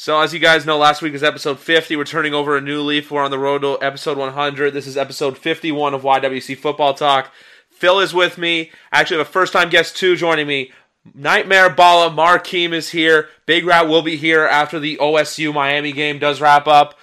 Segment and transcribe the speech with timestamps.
[0.00, 1.96] So, as you guys know, last week was episode 50.
[1.96, 3.10] We're turning over a new leaf.
[3.10, 4.72] We're on the road to episode 100.
[4.72, 7.32] This is episode 51 of YWC Football Talk.
[7.68, 8.70] Phil is with me.
[8.92, 10.70] I actually have a first time guest, too, joining me.
[11.14, 13.28] Nightmare Balla, Markeem is here.
[13.44, 16.96] Big Rat will be here after the OSU Miami game does wrap up.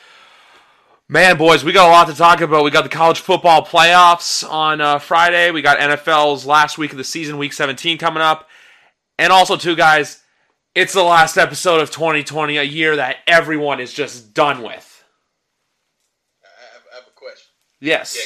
[1.09, 2.63] Man, boys, we got a lot to talk about.
[2.63, 5.51] We got the college football playoffs on uh, Friday.
[5.51, 8.47] We got NFL's last week of the season, week 17, coming up.
[9.19, 10.21] And also, too, guys,
[10.75, 15.03] it's the last episode of 2020, a year that everyone is just done with.
[16.43, 17.47] I have, I have a question.
[17.79, 18.17] Yes.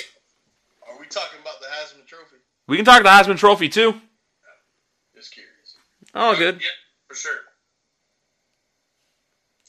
[0.87, 2.37] Are we talking about the Heisman Trophy?
[2.67, 3.93] We can talk the Heisman Trophy, too.
[5.15, 5.75] Just curious.
[6.15, 6.55] Oh, good.
[6.55, 6.67] Yeah,
[7.07, 7.31] for sure.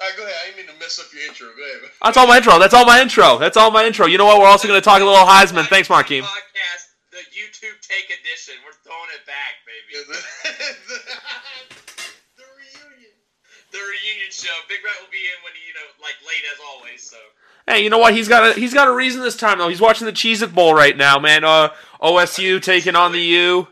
[0.00, 0.32] All right, go ahead.
[0.32, 1.52] I didn't mean to mess up your intro.
[1.52, 1.84] Go ahead.
[1.84, 1.92] man.
[2.00, 2.58] That's all my intro.
[2.58, 3.36] That's all my intro.
[3.36, 4.06] That's all my intro.
[4.08, 4.40] You know what?
[4.40, 5.68] We're also going to talk a little Heisman.
[5.68, 6.24] Thanks, Markeem.
[6.24, 8.56] Podcast, the YouTube Take Edition.
[8.64, 10.00] We're throwing it back, baby.
[12.40, 13.12] the reunion.
[13.76, 13.82] The
[14.32, 14.52] show.
[14.68, 17.02] Big Rat will be in when he, you know, like late as always.
[17.02, 17.16] So
[17.66, 18.14] Hey, you know what?
[18.14, 19.68] He's got a he's got a reason this time though.
[19.68, 21.44] He's watching the Cheez It Bowl right now, man.
[21.44, 21.70] Uh,
[22.02, 23.68] OSU taking on the U.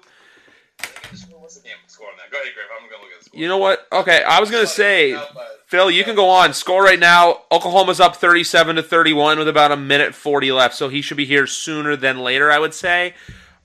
[1.39, 2.31] what's the game score on that?
[2.31, 2.67] Go ahead, Griff.
[2.73, 3.41] I'm gonna look at the score.
[3.41, 3.87] You know what?
[3.91, 5.19] Okay, I was gonna say,
[5.67, 6.53] Phil, you can go on.
[6.53, 7.43] Score right now.
[7.51, 11.25] Oklahoma's up 37 to 31 with about a minute 40 left, so he should be
[11.25, 13.15] here sooner than later, I would say.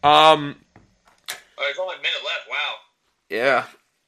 [0.03, 0.55] Um,
[1.57, 2.50] Oh, only a minute left.
[2.50, 2.75] Wow.
[3.30, 3.66] yeah.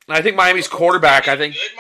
[0.09, 1.27] I think Miami's quarterback.
[1.27, 1.71] I think good.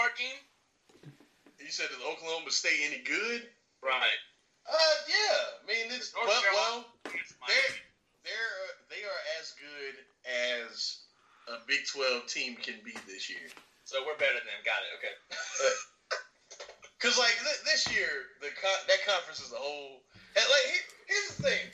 [2.45, 3.41] You said Oklahoma State any good?
[3.81, 4.21] Right.
[4.69, 5.37] Uh, yeah.
[5.57, 6.85] I mean, it's North well, Carolina.
[6.85, 7.17] well
[7.49, 7.73] they're
[8.21, 9.95] they're uh, they are as good
[10.25, 11.01] as
[11.49, 13.49] a Big Twelve team can be this year.
[13.85, 14.61] So we're better than them.
[14.65, 14.93] Got it.
[15.01, 15.13] Okay.
[17.01, 20.01] Cause like th- this year, the con- that conference is a whole,
[20.33, 21.65] and like here, here's the thing.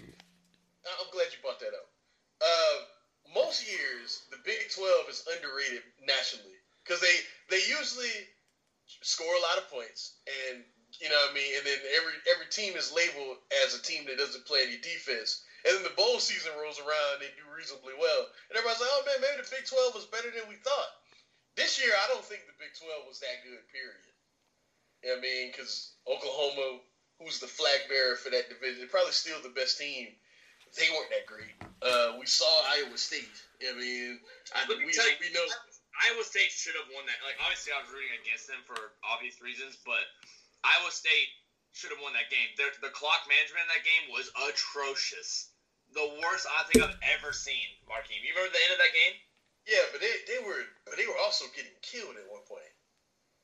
[0.88, 1.88] I'm glad you brought that up.
[2.44, 2.76] Uh,
[3.32, 7.16] most years, the Big Twelve is underrated nationally because they
[7.48, 8.12] they usually
[9.02, 10.20] score a lot of points,
[10.52, 10.64] and
[11.00, 11.52] you know what I mean.
[11.58, 15.48] And then every every team is labeled as a team that doesn't play any defense.
[15.64, 18.92] And then the bowl season rolls around, and they do reasonably well, and everybody's like,
[18.92, 20.92] "Oh man, maybe the Big Twelve was better than we thought."
[21.56, 23.62] This year, I don't think the Big Twelve was that good.
[23.70, 24.06] Period.
[25.04, 25.46] You know what I mean?
[25.54, 26.82] Because Oklahoma,
[27.18, 30.14] who's the flag bearer for that division, probably still the best team.
[30.78, 31.52] They weren't that great.
[31.84, 33.28] Uh, we saw Iowa State.
[33.60, 34.20] You know what I mean,
[34.56, 35.46] I, we, we know.
[36.02, 37.22] Iowa State should have won that.
[37.22, 40.02] Like, obviously, I was rooting against them for obvious reasons, but
[40.66, 41.30] Iowa State
[41.78, 42.52] should have won that game.
[42.58, 45.52] The clock management in that game was atrocious.
[45.92, 48.24] The worst I think I've ever seen, Markeem.
[48.24, 49.16] You remember the end of that game?
[49.68, 52.26] Yeah, but they, they were but they were also getting killed at.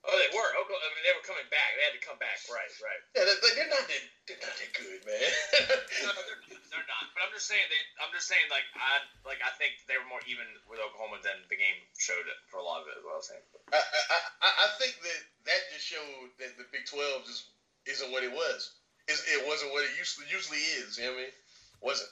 [0.05, 0.49] Oh, they were.
[0.61, 1.73] Oklahoma, I mean, they were coming back.
[1.73, 2.37] They had to come back.
[2.47, 3.01] Right, right.
[3.17, 5.31] Yeah, they, they're not that they're not that good, man.
[6.05, 7.11] No, they're, they're not.
[7.17, 7.65] But I'm just saying.
[7.67, 8.45] They, I'm just saying.
[8.53, 12.23] Like I, like I think they were more even with Oklahoma than the game showed
[12.23, 13.01] it for a lot of it.
[13.01, 13.45] Is what I was saying.
[13.73, 17.51] I, I, I, I think that that just showed that the Big Twelve just
[17.89, 18.77] isn't what it was.
[19.11, 20.95] It's, it wasn't what it usually usually is.
[20.95, 21.35] You know what I mean?
[21.83, 22.11] Wasn't.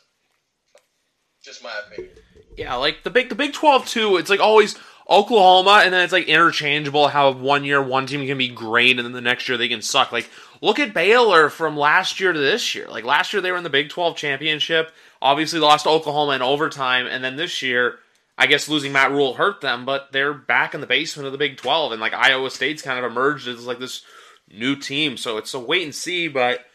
[1.44, 2.18] Just my opinion.
[2.58, 4.18] Yeah, like the big the Big Twelve too.
[4.18, 4.76] It's like always
[5.10, 7.10] Oklahoma, and then it's like interchangeable.
[7.10, 9.82] How one year one team can be great, and then the next year they can
[9.82, 10.12] suck.
[10.12, 10.30] Like
[10.62, 12.88] look at Baylor from last year to this year.
[12.90, 14.92] Like last year they were in the Big Twelve championship.
[15.22, 18.00] Obviously lost to Oklahoma in overtime, and then this year,
[18.38, 21.38] I guess losing Matt Rhule hurt them, but they're back in the basement of the
[21.38, 24.04] Big Twelve, and like Iowa State's kind of emerged as like this
[24.52, 25.18] new team.
[25.18, 26.66] So it's a wait and see, but.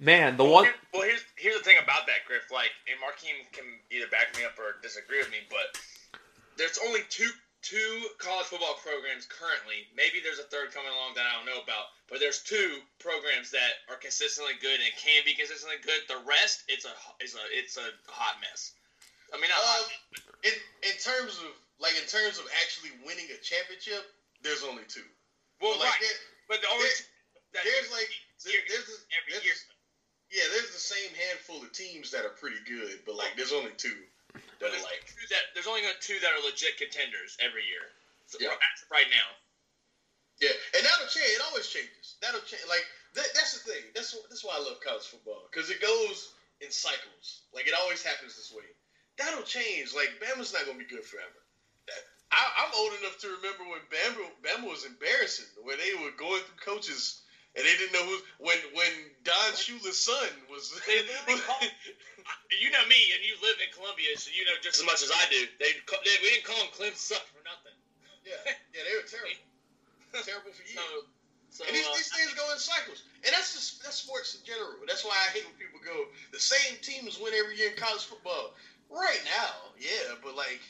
[0.00, 2.52] Man, the one Here- well, here's here's the thing about that, Griff.
[2.52, 5.76] Like, and Markeem can either back me up or disagree with me, but
[6.56, 7.28] there's only two
[7.62, 9.86] two college football programs currently.
[9.96, 13.50] Maybe there's a third coming along that I don't know about, but there's two programs
[13.50, 16.00] that are consistently good and can be consistently good.
[16.08, 18.72] The rest, it's a it's a it's a hot mess.
[19.34, 19.84] I mean, Um,
[20.44, 20.54] in
[20.88, 24.06] in terms of like in terms of actually winning a championship,
[24.42, 25.04] there's only two.
[25.60, 26.88] well, But, like, right, there- but the only
[27.52, 28.10] there- there's like
[28.46, 29.56] year- there's the- every there's year.
[30.30, 33.72] yeah, there's the same handful of teams that are pretty good, but like there's only
[33.74, 34.06] two
[34.58, 37.86] But there's, like two that, there's only two that are legit contenders every year.
[38.26, 38.54] So, Yeah.
[38.90, 39.28] Right now.
[40.38, 41.34] Yeah, and that'll change.
[41.34, 42.14] It always changes.
[42.22, 42.62] That'll change.
[42.68, 43.82] Like that, that's the thing.
[43.94, 47.42] That's that's why I love college football because it goes in cycles.
[47.52, 48.66] Like it always happens this way.
[49.18, 49.94] That'll change.
[49.94, 51.42] Like Bama's not gonna be good forever.
[51.86, 56.10] That- I, I'm old enough to remember when Bama, Bama was embarrassing, where they were
[56.12, 57.22] going through coaches
[57.58, 58.92] and they didn't know who when when
[59.26, 60.70] Don Shula's son was.
[60.86, 61.66] They literally called,
[62.62, 65.10] you know me, and you live in Columbia, so you know just as much as
[65.10, 65.42] I do.
[65.58, 67.74] They, they we didn't call him Clem Suck for nothing.
[68.22, 68.38] yeah,
[68.72, 69.42] yeah, they were terrible,
[70.24, 70.78] terrible for years.
[70.78, 71.04] So,
[71.50, 74.46] so and these, uh, these things go in cycles, and that's just that's sports in
[74.46, 74.78] general.
[74.86, 78.06] That's why I hate when people go the same teams win every year in college
[78.06, 78.54] football.
[78.88, 80.62] Right now, yeah, but like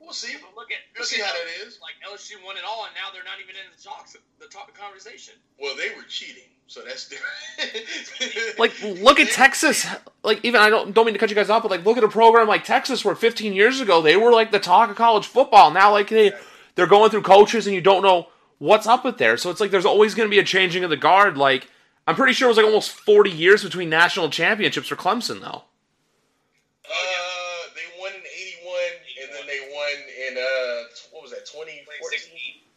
[0.00, 0.34] we'll see.
[0.40, 1.78] but look at We'll look see at how how that is.
[1.82, 4.68] like LSU won it all, and now they're not even in the talks, the talk
[4.68, 5.34] of conversation.
[5.60, 8.58] Well, they were cheating, so that's different.
[8.58, 9.86] Like, look at Texas.
[10.22, 12.04] Like, even I don't don't mean to cut you guys off, but like, look at
[12.04, 15.26] a program like Texas, where 15 years ago they were like the talk of college
[15.26, 15.70] football.
[15.70, 16.32] Now, like they
[16.74, 19.36] they're going through coaches, and you don't know what's up with there.
[19.36, 21.36] So it's like there's always going to be a changing of the guard.
[21.36, 21.68] Like,
[22.06, 25.62] I'm pretty sure it was like almost 40 years between national championships for Clemson, though.
[26.84, 28.76] Uh, they won in '81,
[29.22, 29.92] and then they won
[30.28, 31.43] in uh, tw- what was that?
[31.54, 31.86] 2014,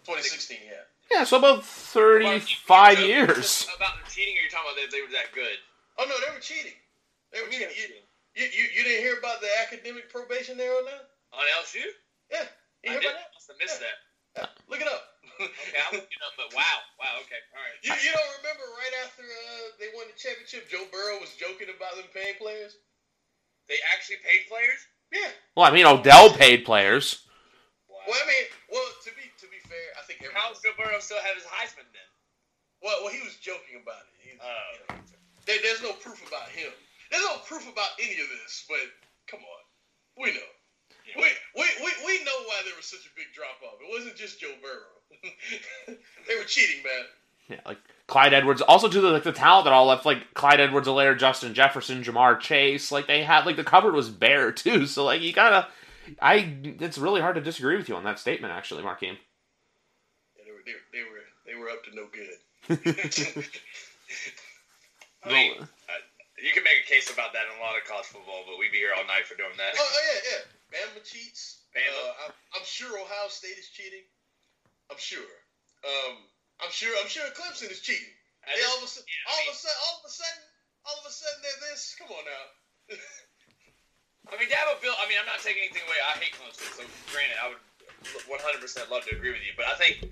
[0.05, 0.57] 2016.
[0.69, 0.85] Yeah.
[1.09, 3.65] Yeah, so about 35 Joking years.
[3.73, 5.55] About the cheating, or you're talking about they, they were that good?
[5.97, 6.75] Oh no, they were cheating.
[7.31, 7.71] They were cheating.
[7.73, 7.97] You,
[8.35, 11.09] you, you, you didn't hear about the academic probation there on that?
[11.33, 11.81] On LSU?
[12.29, 12.45] Yeah.
[12.83, 13.11] You I hear did.
[13.15, 13.33] about that?
[13.33, 13.97] Must have missed that.
[14.37, 14.49] Yeah.
[14.69, 15.03] Look it up.
[15.37, 17.77] Okay, I'm looking up, but wow, wow, okay, all right.
[17.85, 21.69] you, you don't remember right after uh, they won the championship, Joe Burrow was joking
[21.69, 22.73] about them paying players?
[23.69, 24.81] They actually paid players?
[25.13, 25.29] Yeah.
[25.53, 27.26] Well, I mean, Odell paid players.
[28.07, 28.15] Wow.
[28.15, 30.55] Well, I mean, well, to be to be fair, I think How everyone.
[30.55, 32.09] does Joe Burrow still have his Heisman then?
[32.81, 34.15] Well, well, he was joking about it.
[34.23, 34.47] He, Oh.
[34.71, 35.01] you know,
[35.45, 36.71] there, there's no proof about him.
[37.11, 38.63] There's no proof about any of this.
[38.67, 38.79] But
[39.27, 39.61] come on,
[40.15, 40.49] we know.
[41.07, 41.23] Yeah.
[41.23, 43.79] We, we, we, we know why there was such a big drop off.
[43.79, 44.95] It wasn't just Joe Burrow.
[46.27, 47.05] they were cheating, man.
[47.49, 47.77] Yeah, like
[48.07, 48.61] Clyde Edwards.
[48.61, 52.03] Also, to the like the talent that all left, like Clyde Edwards, Helaire, Justin Jefferson,
[52.03, 52.91] Ja'Marr Chase.
[52.91, 54.85] Like they had, like the cupboard was bare too.
[54.85, 55.67] So like you gotta,
[56.21, 56.57] I.
[56.63, 59.17] It's really hard to disagree with you on that statement, actually, Markeem.
[60.37, 62.37] Yeah, they were they, were- they were they were up to no good.
[65.23, 66.01] I mean, uh,
[66.39, 68.71] you can make a case about that in a lot of college football, but we'd
[68.71, 69.73] be here all night for doing that.
[69.75, 70.43] Oh, oh yeah, yeah.
[70.71, 71.65] Bama cheats.
[71.75, 71.91] Bama.
[71.91, 74.05] Uh, I'm, I'm sure Ohio State is cheating.
[74.91, 75.27] I'm sure.
[75.83, 76.23] Um,
[76.63, 76.93] I'm sure.
[77.01, 78.13] I'm sure Clemson is cheating.
[78.47, 80.41] They all of a sudden, yeah, all of a sudden, all of a sudden,
[80.87, 81.95] all of a sudden, they're this.
[81.99, 82.45] Come on now.
[84.27, 84.95] I mean, Dabo Bill.
[84.99, 85.99] I mean, I'm not taking anything away.
[86.03, 87.61] I hate Clemson, so granted, I would
[88.27, 89.55] 100% love to agree with you.
[89.55, 90.03] But I think,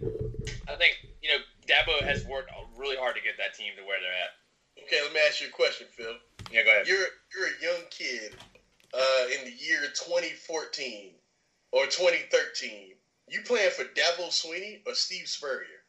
[0.68, 4.00] I think you know, Dabo has worked really hard to get that team to where
[4.00, 4.32] they're at.
[4.86, 6.16] okay, let me ask you a question, Phil.
[6.52, 6.88] Yeah, go ahead.
[6.88, 8.36] You're you're a young kid
[8.94, 11.12] uh, in the year 2014
[11.72, 12.94] or 2013.
[13.28, 15.82] You playing for Dabo Swinney or Steve Spurrier?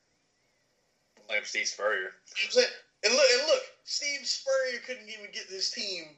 [1.28, 1.99] Like Steve Spurrier.
[1.99, 2.75] You know what I'm saying?
[3.05, 6.17] And look, and look, Steve Spurrier couldn't even get this team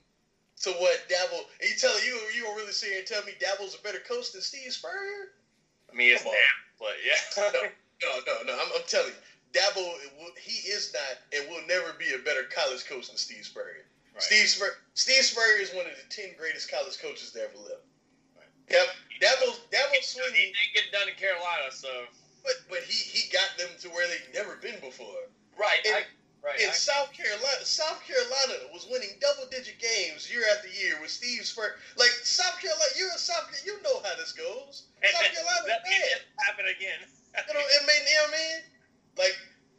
[0.63, 1.39] to what Dabo.
[1.61, 4.01] And you tell you you gonna really sit here and tell me Dabo's a better
[4.01, 5.33] coach than Steve Spurrier?
[5.91, 7.69] I mean, it's Come now, but yeah.
[7.99, 8.53] No, no, no, no.
[8.55, 9.19] I'm, I'm telling you,
[9.61, 9.83] Dabo,
[10.21, 13.91] will- he is not and will never be a better college coach than Steve Spurrier.
[14.15, 14.23] Right.
[14.23, 17.83] Steve Spur- Steve Spurrier is one of the ten greatest college coaches to ever live.
[18.39, 18.47] Right.
[18.71, 18.87] Yep.
[19.19, 21.91] Dabo, Dabo He Swinney, didn't get done in Carolina, so
[22.45, 25.27] but but he he got them to where they've never been before.
[25.59, 26.03] right, And- I,
[26.45, 26.61] right.
[26.61, 31.45] In I, South Carolina, South Carolina was winning double-digit games year after year with Steve
[31.45, 31.77] Spurrier.
[31.97, 34.89] Like South Carolina, you're in South, you know how this goes.
[35.03, 36.19] and South that, Carolina's that bad.
[36.47, 37.01] happen again.
[37.37, 38.61] You know, it may, you know what I mean?
[39.19, 39.37] Like,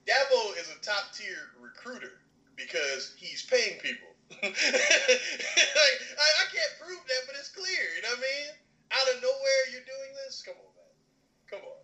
[0.08, 2.24] Dabo is a top tier recruiter
[2.56, 4.10] because he's paying people.
[4.44, 7.84] like, I, I can't prove that, but it's clear.
[7.98, 8.50] You know what I mean?
[8.94, 10.42] Out of nowhere, you're doing this.
[10.46, 10.94] Come on, man.
[11.50, 11.82] Come on.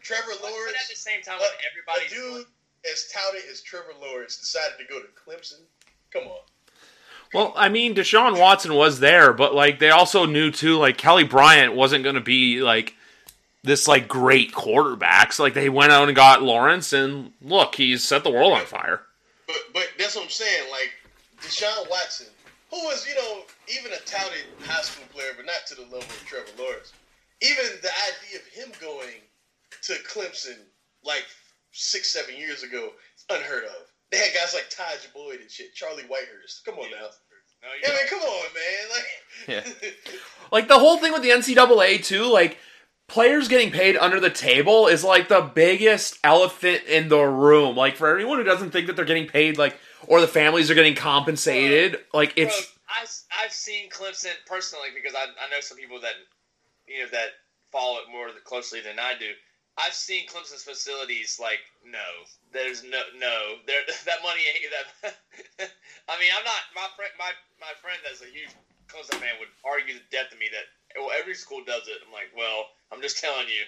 [0.00, 2.46] Trevor but at the same time, a, when everybody's dude
[2.92, 5.60] as touted as Trevor Lawrence, decided to go to Clemson.
[6.12, 6.38] Come on.
[7.34, 11.24] Well, I mean, Deshaun Watson was there, but like they also knew too, like Kelly
[11.24, 12.94] Bryant wasn't going to be like
[13.62, 15.32] this like great quarterback.
[15.32, 18.64] So like they went out and got Lawrence, and look, he's set the world on
[18.64, 19.02] fire.
[19.46, 20.70] But but that's what I'm saying.
[20.70, 20.92] Like
[21.42, 22.28] Deshaun Watson,
[22.70, 25.98] who was you know even a touted high school player, but not to the level
[25.98, 26.92] of Trevor Lawrence.
[27.42, 29.20] Even the idea of him going
[29.82, 30.56] to Clemson
[31.04, 31.26] like
[31.76, 33.86] six seven years ago, it's unheard of.
[34.10, 36.64] They had guys like Tajh Boyd and shit, Charlie Whitehurst.
[36.64, 37.08] Come on now.
[37.62, 39.84] No, Yeah, you're man, come on, man.
[39.84, 39.96] Like,
[40.52, 42.58] Like the whole thing with the NCAA too, like
[43.08, 47.76] players getting paid under the table is like the biggest elephant in the room.
[47.76, 50.74] Like for anyone who doesn't think that they're getting paid, like or the families are
[50.74, 55.78] getting compensated, like Bro, it's I, I've seen Clemson personally because I, I know some
[55.78, 56.14] people that
[56.86, 57.30] you know that
[57.72, 59.30] follow it more closely than I do.
[59.78, 62.08] I've seen Clemson's facilities like no,
[62.52, 65.14] there's no no there that money ain't that.
[66.08, 67.30] I mean, I'm not my friend my
[67.60, 68.50] my friend that's a huge
[68.88, 70.66] Clemson fan would argue to death to me that
[70.98, 72.00] well every school does it.
[72.06, 73.64] I'm like, well, I'm just telling you.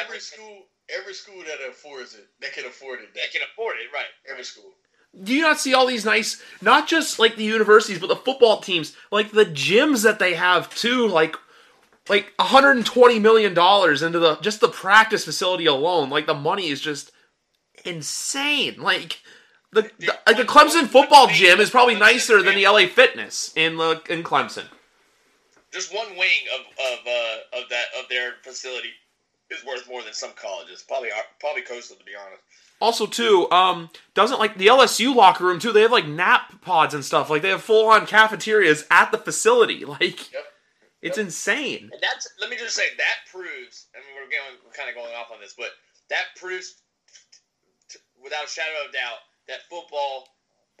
[0.00, 3.76] Every school every school that affords it, that can afford it, They that can afford
[3.76, 4.06] it, right?
[4.30, 4.72] every school.
[5.22, 8.60] Do you not see all these nice, not just like the universities, but the football
[8.60, 11.36] teams, like the gyms that they have too, like
[12.08, 16.10] like 120 million dollars into the just the practice facility alone.
[16.10, 17.12] Like the money is just
[17.84, 18.76] insane.
[18.80, 19.20] Like
[19.72, 23.76] the, the like the Clemson football gym is probably nicer than the LA Fitness in
[23.76, 24.64] the in Clemson.
[25.72, 28.90] Just one wing of of uh, of that of their facility
[29.50, 30.84] is worth more than some colleges.
[30.86, 32.42] Probably probably Coastal, to be honest.
[32.80, 35.72] Also, too, um, doesn't like the LSU locker room too?
[35.72, 37.30] They have like nap pods and stuff.
[37.30, 39.84] Like they have full on cafeterias at the facility.
[39.94, 40.44] Like Yep.
[41.04, 41.90] It's insane.
[41.92, 43.86] And that's let me just say that proves.
[43.94, 45.76] I mean, we're going we're kind of going off on this, but
[46.08, 46.80] that proves
[47.88, 50.28] t- without a shadow of doubt that football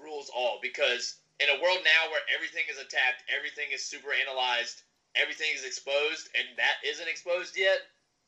[0.00, 0.58] rules all.
[0.62, 4.82] Because in a world now where everything is attacked, everything is super analyzed,
[5.14, 7.84] everything is exposed, and that isn't exposed yet,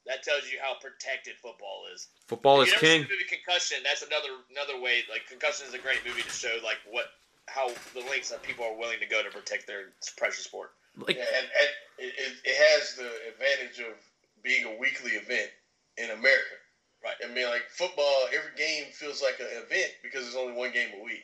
[0.07, 2.09] that tells you how protected football is.
[2.29, 3.03] Football If is never seen king.
[3.09, 5.03] the movie Concussion, that's another another way.
[5.11, 7.07] Like Concussion is a great movie to show like what
[7.49, 10.73] how the lengths that people are willing to go to protect their precious sport.
[10.97, 13.95] Like Yeah, and, and it, it, has the advantage of
[14.43, 15.51] being a weekly event
[15.97, 16.57] in America.
[17.05, 17.15] Right.
[17.25, 20.89] I mean, like football, every game feels like an event because there's only one game
[21.01, 21.23] a week.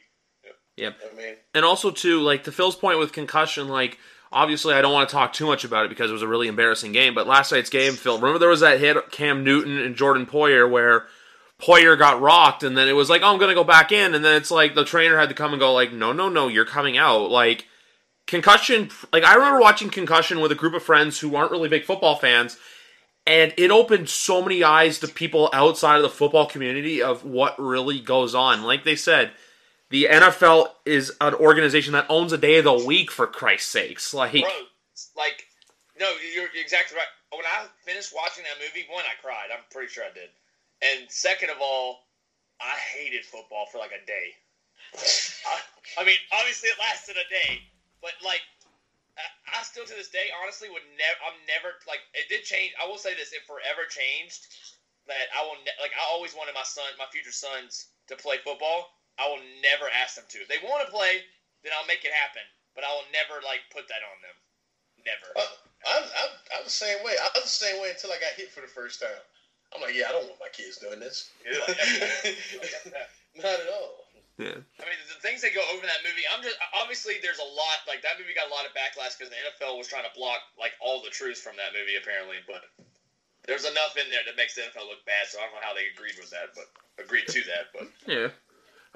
[0.76, 0.96] Yep.
[1.12, 3.98] I mean, and also too, like to Phil's point with concussion, like
[4.30, 6.48] obviously I don't want to talk too much about it because it was a really
[6.48, 7.14] embarrassing game.
[7.14, 10.70] But last night's game, Phil, remember there was that hit Cam Newton and Jordan Poyer
[10.70, 11.06] where
[11.60, 14.24] Poyer got rocked, and then it was like, oh, I'm gonna go back in, and
[14.24, 16.64] then it's like the trainer had to come and go, like, no, no, no, you're
[16.64, 17.66] coming out, like.
[18.26, 21.84] Concussion, like I remember watching Concussion with a group of friends who aren't really big
[21.84, 22.56] football fans,
[23.26, 27.58] and it opened so many eyes to people outside of the football community of what
[27.58, 28.62] really goes on.
[28.62, 29.32] Like they said,
[29.90, 34.14] the NFL is an organization that owns a day of the week for Christ's sakes.
[34.14, 34.48] Like Bro,
[35.16, 35.44] like,
[36.00, 37.06] no, you're, exactly right.
[37.30, 39.52] When I finished watching that movie, one, I cried.
[39.52, 40.30] I'm pretty sure I did.
[40.80, 42.06] And second of all,
[42.60, 44.32] I hated football for like a day.
[44.96, 47.60] I, I mean, obviously it lasted a day,
[48.02, 48.42] but like,
[49.14, 49.24] I,
[49.56, 51.18] I still to this day, honestly, would never.
[51.22, 52.74] I'm never like it did change.
[52.76, 54.50] I will say this: it forever changed.
[55.06, 55.94] That I will ne- like.
[55.94, 58.90] I always wanted my son, my future sons, to play football.
[59.16, 60.42] I will never ask them to.
[60.42, 61.22] If they want to play,
[61.62, 62.42] then I'll make it happen.
[62.74, 64.36] But I will never like put that on them.
[65.06, 65.28] Never.
[65.36, 65.44] I,
[65.82, 67.14] I'm, I'm, I'm the same way.
[67.18, 69.22] I was the same way until I got hit for the first time.
[69.74, 71.30] I'm like, yeah, I don't want my kids doing this.
[73.34, 74.01] Not at all.
[74.40, 74.56] Yeah.
[74.80, 77.84] I mean, the things that go over that movie, I'm just obviously there's a lot
[77.84, 80.40] like that movie got a lot of backlash because the NFL was trying to block
[80.56, 82.64] like all the truths from that movie apparently, but
[83.44, 85.28] there's enough in there that makes the NFL look bad.
[85.28, 87.64] So I don't know how they agreed with that, but agreed to that.
[87.76, 88.28] But yeah.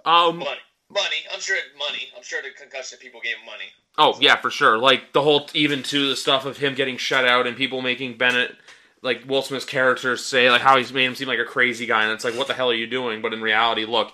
[0.09, 0.40] Um.
[0.40, 2.09] money, money, I'm sure money.
[2.16, 3.69] I'm sure the concussion people gave him money.
[3.99, 4.78] Oh yeah, for sure.
[4.78, 8.16] Like the whole even to the stuff of him getting shut out and people making
[8.16, 8.57] Bennett
[9.02, 12.05] like Will Smith's characters say like how he's made him seem like a crazy guy,
[12.05, 13.23] and it's like what the hell are you doing?
[13.23, 14.12] But in reality, look,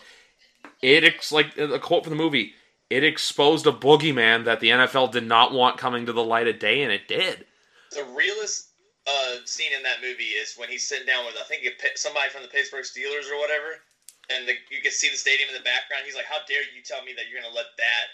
[0.83, 2.55] it ex- like a quote from the movie.
[2.91, 6.59] It exposed a boogeyman that the NFL did not want coming to the light of
[6.59, 7.47] day, and it did.
[7.91, 8.69] The realest
[9.07, 11.65] uh, scene in that movie is when he's sitting down with I think
[11.97, 13.81] somebody from the Pittsburgh Steelers or whatever,
[14.31, 16.05] and the, you can see the stadium in the background.
[16.05, 18.07] He's like, "How dare you tell me that you're gonna let that?"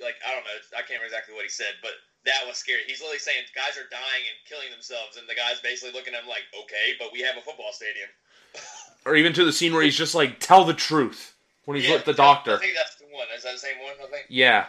[0.00, 2.86] Like I don't know, I can't remember exactly what he said, but that was scary.
[2.86, 6.22] He's literally saying guys are dying and killing themselves, and the guy's basically looking at
[6.22, 8.10] him like, "Okay, but we have a football stadium."
[9.04, 11.31] Or even to the scene where he's just like, "Tell the truth"
[11.64, 12.52] when he's with the doctor.
[12.52, 12.66] I doctor.
[12.66, 13.26] think that's the one.
[13.36, 13.92] Is that the same one?
[14.02, 14.26] I think.
[14.28, 14.66] Yeah.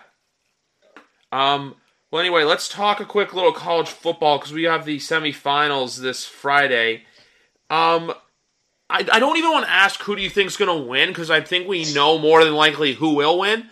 [1.31, 1.75] Um.
[2.11, 6.25] Well, anyway, let's talk a quick little college football because we have the semifinals this
[6.25, 7.05] Friday.
[7.71, 8.13] Um,
[8.87, 11.31] I, I don't even want to ask who do you think's going to win because
[11.31, 13.67] I think we know more than likely who will win.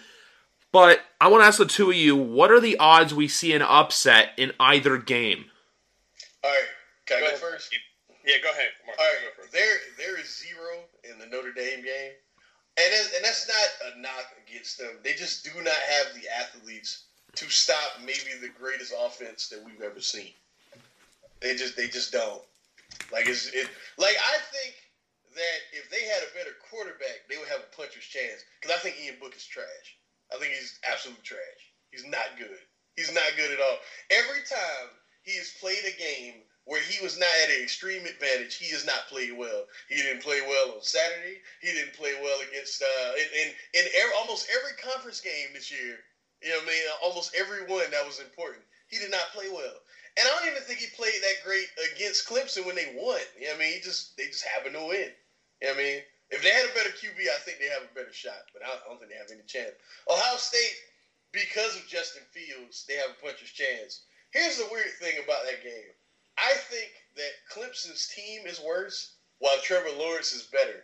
[0.71, 3.53] But I want to ask the two of you: What are the odds we see
[3.53, 5.45] an upset in either game?
[6.43, 6.61] All right,
[7.05, 7.39] can I Go go ahead.
[7.41, 7.75] first?
[8.25, 8.69] Yeah, go ahead.
[8.87, 9.53] Mark, All you right, go first.
[9.53, 12.11] there there is zero in the Notre Dame game,
[12.77, 14.97] and it, and that's not a knock against them.
[15.03, 19.81] They just do not have the athletes to stop maybe the greatest offense that we've
[19.81, 20.31] ever seen.
[21.41, 22.41] They just they just don't.
[23.11, 24.75] Like it's it like I think
[25.35, 28.43] that if they had a better quarterback, they would have a puncher's chance.
[28.59, 29.97] Because I think Ian Book is trash.
[30.31, 31.61] I think he's absolute trash.
[31.91, 32.61] He's not good.
[32.95, 33.79] He's not good at all.
[34.11, 34.91] Every time
[35.23, 38.85] he has played a game where he was not at an extreme advantage, he has
[38.85, 39.65] not played well.
[39.89, 41.41] He didn't play well on Saturday.
[41.61, 45.97] He didn't play well against uh, in in, in almost every conference game this year.
[46.41, 46.83] You know what I mean?
[47.03, 48.63] Almost every one that was important.
[48.87, 49.77] He did not play well.
[50.17, 53.21] And I don't even think he played that great against Clemson when they won.
[53.39, 53.73] You know what I mean?
[53.75, 55.13] He just they just happened to win.
[55.61, 56.01] You know what I mean?
[56.31, 58.47] If they had a better QB, I think they have a better shot.
[58.53, 59.75] But I don't think they have any chance.
[60.07, 60.75] Ohio State,
[61.31, 64.07] because of Justin Fields, they have a puncher's chance.
[64.31, 65.91] Here's the weird thing about that game.
[66.37, 70.83] I think that Clemson's team is worse while Trevor Lawrence is better.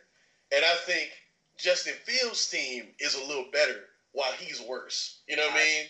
[0.53, 1.11] And I think
[1.57, 5.21] Justin Fields' team is a little better while he's worse.
[5.27, 5.85] You know what I, I mean?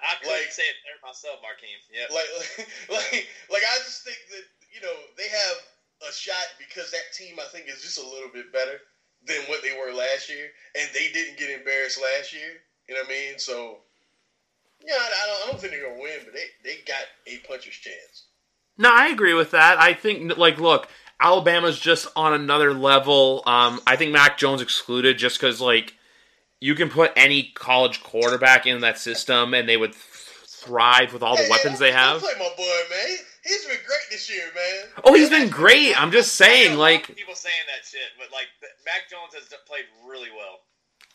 [0.00, 1.80] I couldn't like, say it there myself, Markeem.
[1.92, 2.08] Yeah.
[2.14, 2.28] Like,
[2.88, 5.56] like, like, I just think that you know they have
[6.08, 8.80] a shot because that team I think is just a little bit better
[9.26, 10.48] than what they were last year,
[10.78, 12.64] and they didn't get embarrassed last year.
[12.88, 13.38] You know what I mean?
[13.38, 13.84] So,
[14.86, 17.38] yeah, I, I, don't, I don't think they're gonna win, but they they got a
[17.46, 18.26] puncher's chance.
[18.78, 19.78] No, I agree with that.
[19.78, 20.88] I think like look,
[21.20, 23.42] Alabama's just on another level.
[23.46, 25.94] Um, I think Mac Jones excluded just because like
[26.60, 31.36] you can put any college quarterback in that system and they would thrive with all
[31.36, 32.20] the hey, weapons they have.
[32.20, 33.16] Play my boy, man.
[33.42, 35.02] He's been great this year, man.
[35.04, 36.00] Oh, he's been great.
[36.00, 38.46] I'm just saying, like people saying that shit, but like
[38.84, 40.60] Mac Jones has played really well.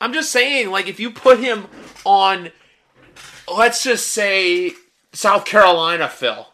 [0.01, 1.67] I'm just saying, like if you put him
[2.03, 2.51] on,
[3.47, 4.73] let's just say
[5.13, 6.47] South Carolina, Phil.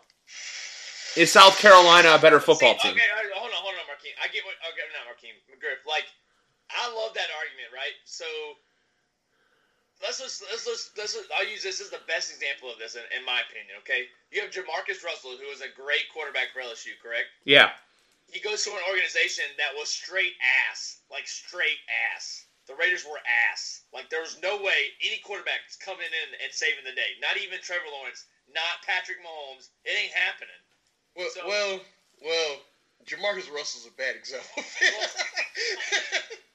[1.18, 2.96] Is South Carolina a better football See, team?
[2.96, 4.16] Okay, hold on, hold on, Markeem.
[4.24, 4.56] I get what.
[4.64, 5.36] Okay, not Markeem.
[5.52, 5.84] McGriff.
[5.84, 6.08] Like,
[6.72, 8.00] I love that argument, right?
[8.06, 8.24] So
[10.00, 12.96] let's just let's just let's just, I'll use this as the best example of this
[12.96, 13.76] in, in my opinion.
[13.84, 17.28] Okay, you have JaMarcus Russell, who is a great quarterback for LSU, correct?
[17.44, 17.76] Yeah.
[18.32, 20.40] He goes to an organization that was straight
[20.72, 21.84] ass, like straight
[22.16, 22.48] ass.
[22.72, 23.20] The Raiders were
[23.52, 23.84] ass.
[23.92, 27.20] Like there was no way any quarterback is coming in and saving the day.
[27.20, 28.24] Not even Trevor Lawrence.
[28.48, 29.68] Not Patrick Mahomes.
[29.84, 30.56] It ain't happening.
[31.20, 31.84] Well, so, well,
[32.24, 32.64] well.
[33.04, 34.62] JaMarcus Russell's a bad example.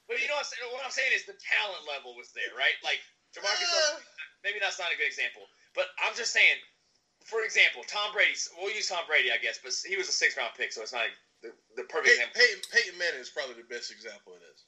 [0.07, 0.63] but you know what I'm saying?
[0.73, 2.79] What I'm saying is the talent level was there, right?
[2.87, 3.03] Like
[3.37, 4.01] JaMarcus uh,
[4.47, 5.43] maybe that's not a good example.
[5.75, 6.57] But I'm just saying,
[7.27, 8.39] for example, Tom Brady.
[8.57, 10.95] We'll use Tom Brady, I guess, but he was a six round pick, so it's
[10.95, 11.11] not
[11.43, 12.41] the, the perfect Pey- example.
[12.41, 14.65] Peyton, Peyton Manning is probably the best example of this.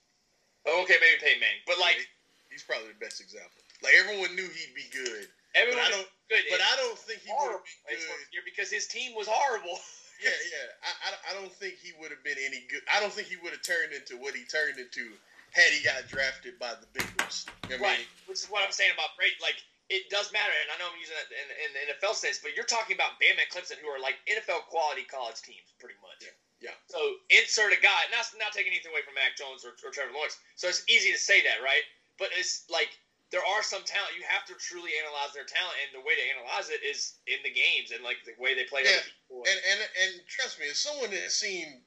[0.67, 3.63] Okay, maybe Peyton Manning, but like yeah, he's probably the best example.
[3.83, 5.31] Like everyone knew he'd be good.
[5.55, 6.45] Everyone but I don't, good.
[6.51, 7.97] But I don't think he would be
[8.35, 9.79] good because his team was horrible.
[10.25, 10.69] yeah, yeah.
[10.85, 12.85] I, I, I don't think he would have been any good.
[12.91, 15.15] I don't think he would have turned into what he turned into
[15.57, 17.49] had he got drafted by the Bengals.
[17.71, 17.97] You know right.
[17.97, 18.29] I mean?
[18.29, 19.41] Which is what I'm saying about Brady.
[19.41, 19.57] Like,
[19.89, 22.53] it does matter, and I know I'm using it in, in, the NFL sense, but
[22.53, 26.21] you're talking about Bama and Clemson, who are like NFL quality college teams, pretty much.
[26.21, 26.37] Yeah.
[26.61, 26.75] Yeah.
[26.91, 26.99] So
[27.31, 30.39] insert a guy, not not taking anything away from Mac Jones or, or Trevor Lawrence.
[30.59, 31.87] So it's easy to say that, right?
[32.19, 32.91] But it's like
[33.31, 34.19] there are some talent.
[34.19, 37.39] You have to truly analyze their talent, and the way to analyze it is in
[37.47, 38.83] the games and like the way they play.
[38.83, 38.99] Yeah.
[39.31, 41.87] And and and trust me, as someone that has seen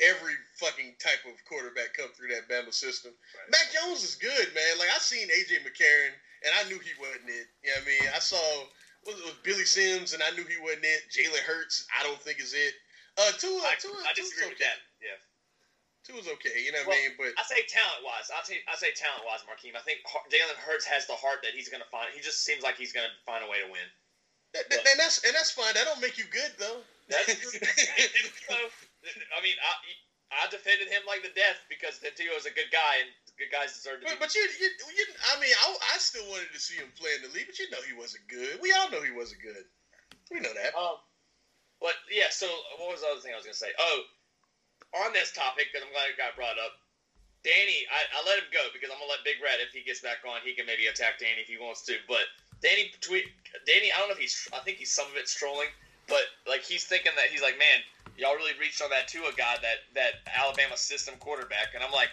[0.00, 3.12] every fucking type of quarterback come through that Bama system.
[3.12, 3.48] Right.
[3.52, 4.76] Mac Jones is good, man.
[4.78, 6.12] Like I seen AJ McCarron
[6.44, 7.48] and I knew he wasn't it.
[7.64, 8.06] You know what I mean?
[8.14, 8.40] I saw
[9.06, 11.08] was was Blake Sims and I knew he wasn't it.
[11.08, 12.74] Jalen Hurts, I don't think is it.
[13.16, 14.52] Uh Tua, I, Tua, I disagree okay.
[14.52, 14.78] with that.
[15.00, 15.16] Yeah.
[16.06, 17.18] Tua's okay, you know what well, I mean?
[17.18, 19.74] But I say talent wise, I say I say talent wise, Markeem.
[19.74, 22.06] I think Jalen Hurts has the heart that he's going to find.
[22.14, 23.82] He just seems like he's going to find a way to win.
[24.54, 25.74] That, that, and that's and that's fine.
[25.74, 26.80] That don't make you good though.
[28.46, 28.54] So,
[29.30, 29.72] I mean, I,
[30.34, 33.78] I defended him like the death because Tio is a good guy and good guys
[33.78, 34.10] deserve to.
[34.10, 37.14] But, but you, you, you, I mean, I, I still wanted to see him play
[37.14, 38.58] in the league, but you know he wasn't good.
[38.58, 39.62] We all know he wasn't good.
[40.30, 40.74] We know that.
[40.74, 40.98] Um,
[41.80, 42.30] but yeah.
[42.30, 42.46] So
[42.78, 43.72] what was the other thing I was gonna say?
[43.78, 43.98] Oh,
[45.04, 46.78] on this topic, because I'm glad it got brought up.
[47.44, 50.02] Danny, I, I let him go because I'm gonna let Big Rat if he gets
[50.02, 51.94] back on, he can maybe attack Danny if he wants to.
[52.10, 52.26] But
[52.58, 53.30] Danny tweet,
[53.66, 55.70] Danny, I don't know if he's, I think he's some of it strolling,
[56.08, 57.86] but like he's thinking that he's like, man,
[58.18, 62.10] y'all really reached on that Tua guy, that that Alabama system quarterback, and I'm like,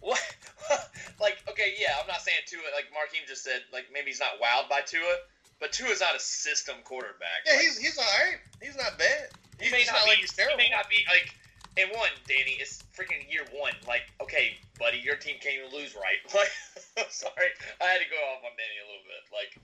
[0.00, 0.18] what?
[1.22, 2.66] like, okay, yeah, I'm not saying Tua.
[2.74, 5.14] Like Markeem just said, like maybe he's not wowed by Tua,
[5.62, 7.46] but Tua's not a system quarterback.
[7.46, 8.42] Yeah, like, he's he's all right.
[8.58, 9.30] He's not bad.
[9.62, 10.10] He may not, not, be.
[10.10, 10.58] Like he's terrible.
[10.58, 11.38] He may not be like.
[11.72, 13.72] And one, Danny, it's freaking year one.
[13.88, 16.20] Like, okay, buddy, your team can't even lose right.
[16.28, 17.48] Like, sorry,
[17.80, 19.24] I had to go off on Danny a little bit.
[19.32, 19.56] Like,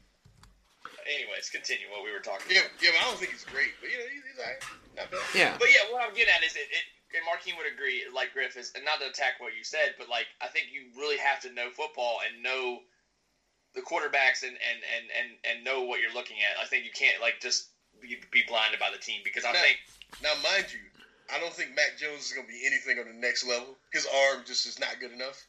[1.05, 2.49] anyways, continue what we were talking.
[2.49, 2.81] Yeah, about.
[2.81, 4.63] yeah, but I don't think he's great, but you know, he's, he's all right.
[5.37, 5.53] Yeah.
[5.61, 8.57] But yeah, what I'm getting at is it, it and Markeem would agree, like Griff
[8.57, 11.45] is, and not to attack what you said, but like I think you really have
[11.45, 12.89] to know football and know
[13.75, 16.63] the quarterbacks and and and and, and know what you're looking at.
[16.63, 17.69] I think you can't like just
[18.01, 19.79] be, be blinded by the team because I now, think
[20.23, 20.81] now, mind you,
[21.33, 23.77] I don't think Mac Jones is going to be anything on the next level.
[23.93, 25.47] His arm just is not good enough.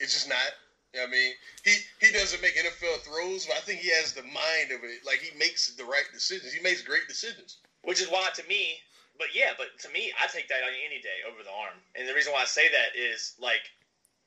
[0.00, 0.52] It's just not.
[0.92, 1.32] You know I mean,
[1.64, 5.06] he he doesn't make NFL throws, but I think he has the mind of it.
[5.06, 6.52] Like he makes the right decisions.
[6.52, 7.58] He makes great decisions.
[7.82, 8.78] Which is why, to me,
[9.18, 11.80] but yeah, but to me, I take that on any day over the arm.
[11.96, 13.72] And the reason why I say that is like,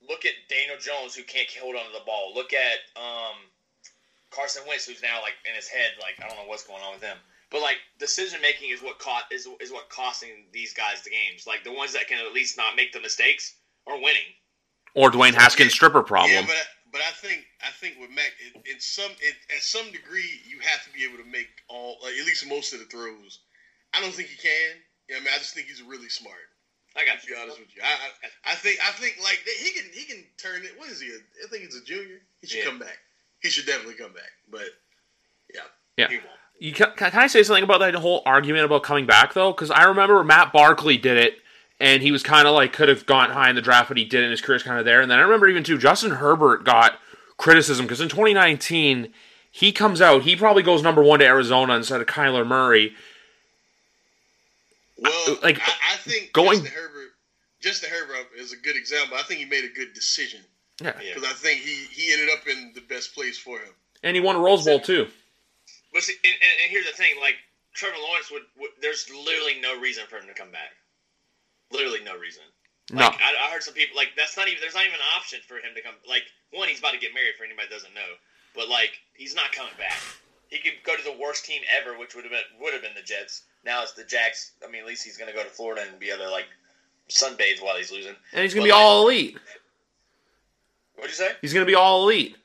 [0.09, 2.33] look at Daniel Jones who can't hold onto the ball.
[2.33, 3.37] Look at um,
[4.31, 6.93] Carson Wentz who's now like in his head like I don't know what's going on
[6.93, 7.17] with him.
[7.51, 11.45] But like decision making is what caught is is what costing these guys the games.
[11.47, 13.55] Like the ones that can at least not make the mistakes
[13.87, 14.33] are winning.
[14.95, 16.31] Or Dwayne Haskins stripper problem.
[16.31, 19.91] Yeah, but but I think I think with Mac, in, in some it, at some
[19.91, 22.85] degree, you have to be able to make all like, at least most of the
[22.85, 23.39] throws.
[23.93, 24.79] I don't think he can.
[25.09, 26.47] You know, I mean, I just think he's really smart.
[26.97, 27.87] I got To be honest with you, I,
[28.47, 30.71] I I think I think like he can he can turn it.
[30.77, 31.07] What is he?
[31.07, 32.21] I think he's a junior.
[32.41, 32.65] He should Yeah.
[32.65, 32.97] come back.
[33.41, 34.31] He should definitely come back.
[34.49, 34.67] But
[35.97, 36.07] Yeah.
[36.09, 36.27] He won't.
[36.59, 39.51] You can, can I say something about that whole argument about coming back though?
[39.51, 41.35] Because I remember Matt Barkley did it,
[41.79, 44.05] and he was kind of like could have gone high in the draft, but he
[44.05, 44.31] didn't.
[44.31, 45.01] His career's kind of there.
[45.01, 46.99] And then I remember even too, Justin Herbert got
[47.37, 49.11] criticism because in 2019
[49.51, 52.93] he comes out, he probably goes number one to Arizona instead of Kyler Murray.
[54.97, 57.11] Well, like, I, I think going- Justin Herbert,
[57.61, 59.17] Justin Herbert is a good example.
[59.17, 60.41] I think he made a good decision
[60.81, 61.13] Yeah, Yeah.
[61.15, 63.73] because I think he he ended up in the best place for him.
[64.03, 65.07] and he won a Rose Bowl too.
[65.93, 67.35] But see, and, and, and here's the thing: like
[67.73, 70.71] Trevor Lawrence would, would, there's literally no reason for him to come back.
[71.71, 72.43] Literally no reason.
[72.91, 75.09] No, Like I, I heard some people like that's not even there's not even an
[75.17, 75.95] option for him to come.
[76.07, 77.33] Like one, he's about to get married.
[77.37, 78.11] For anybody that doesn't know,
[78.53, 79.97] but like he's not coming back.
[80.49, 82.93] He could go to the worst team ever, which would have been would have been
[82.93, 83.41] the Jets.
[83.65, 84.51] Now it's the Jags.
[84.65, 86.45] I mean, at least he's gonna go to Florida and be able to like
[87.09, 88.15] sunbathe while he's losing.
[88.33, 89.37] and he's gonna be like, all elite.
[90.95, 91.31] What'd you say?
[91.41, 92.35] He's gonna be all elite.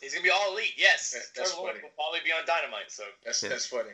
[0.00, 0.72] He's gonna be all elite.
[0.76, 1.82] Yes, That- that's Trevor Lawrence funny.
[1.88, 2.90] will probably be on Dynamite.
[2.90, 3.48] So That's Yeah.
[3.50, 3.90] that's funny.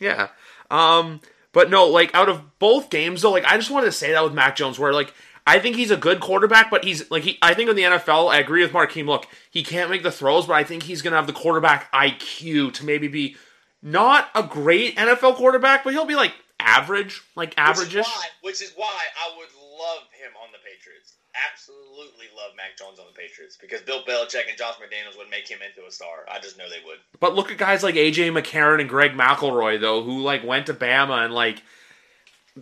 [0.00, 0.28] Yeah.
[0.70, 1.20] Um,
[1.52, 4.24] but no, like out of both games though, like I just wanted to say that
[4.24, 5.12] with Mac Jones, where like
[5.46, 8.28] I think he's a good quarterback, but he's like he I think in the NFL,
[8.32, 9.06] I agree with Markeem.
[9.06, 12.72] Look, he can't make the throws, but I think he's gonna have the quarterback IQ
[12.74, 13.36] to maybe be
[13.82, 18.26] not a great NFL quarterback, but he'll be like average, like average Which is why,
[18.42, 21.14] which is why I would love him on the Patriots.
[21.52, 25.48] Absolutely love Mac Jones on the Patriots because Bill Belichick and Josh McDaniels would make
[25.48, 26.26] him into a star.
[26.30, 26.98] I just know they would.
[27.20, 30.74] But look at guys like AJ McCarron and Greg McElroy though, who like went to
[30.74, 31.62] Bama and like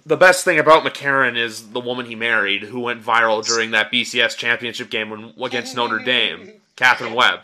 [0.04, 3.90] the best thing about McCarron is the woman he married, who went viral during that
[3.90, 7.40] BCS championship game when against Notre Dame, Katherine Webb.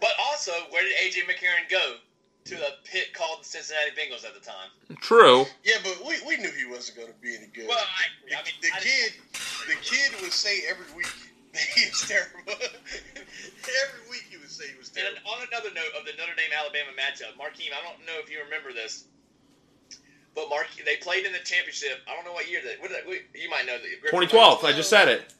[0.00, 1.94] But also, where did AJ McCarron go?
[2.46, 4.66] To a pit called the Cincinnati Bengals at the time.
[5.00, 5.46] True.
[5.62, 7.68] Yeah, but we, we knew he wasn't going to be any good.
[7.68, 9.12] Well, I, the, I mean, the I- kid,
[9.70, 11.06] the kid would say every week
[11.54, 12.42] that he was terrible.
[12.58, 15.22] every week he would say he was terrible.
[15.22, 18.26] And on another note of the Notre Dame Alabama matchup, Markeem, I don't know if
[18.26, 19.06] you remember this,
[20.34, 22.02] but Mark they played in the championship.
[22.10, 22.80] I don't know what year that.
[22.80, 23.86] What did that you might know that.
[24.02, 24.64] 2012.
[24.64, 25.30] I just said it.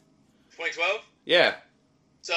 [0.55, 1.03] 2012.
[1.25, 1.55] Yeah.
[2.21, 2.35] So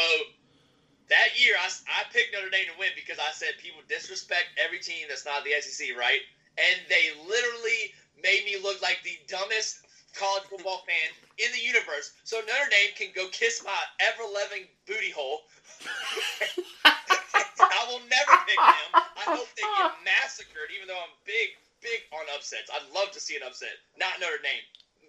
[1.10, 4.80] that year, I, I picked Notre Dame to win because I said people disrespect every
[4.80, 6.22] team that's not the SEC, right?
[6.58, 12.16] And they literally made me look like the dumbest college football fan in the universe.
[12.24, 15.44] So Notre Dame can go kiss my ever loving booty hole.
[16.86, 18.90] I will never pick them.
[18.96, 22.72] I hope they get massacred, even though I'm big, big on upsets.
[22.72, 23.76] I'd love to see an upset.
[24.00, 24.64] Not Notre Dame.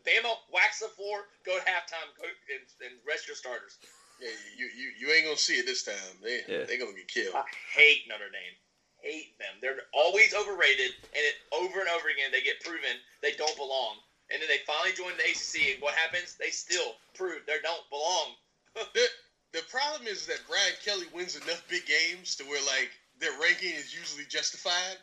[0.07, 3.79] Bama, wax the floor, go to halftime, go and, and rest your starters.
[4.21, 6.17] Yeah, you, you you ain't gonna see it this time.
[6.23, 6.65] They Yeah.
[6.65, 7.35] they gonna get killed.
[7.35, 8.57] I hate Notre Dame.
[9.03, 9.55] Hate them.
[9.61, 13.97] They're always overrated, and it over and over again they get proven they don't belong.
[14.33, 16.35] And then they finally join the ACC, and what happens?
[16.35, 18.35] They still prove they don't belong.
[18.75, 19.07] The,
[19.53, 23.71] the problem is that Brian Kelly wins enough big games to where like their ranking
[23.73, 24.97] is usually justified,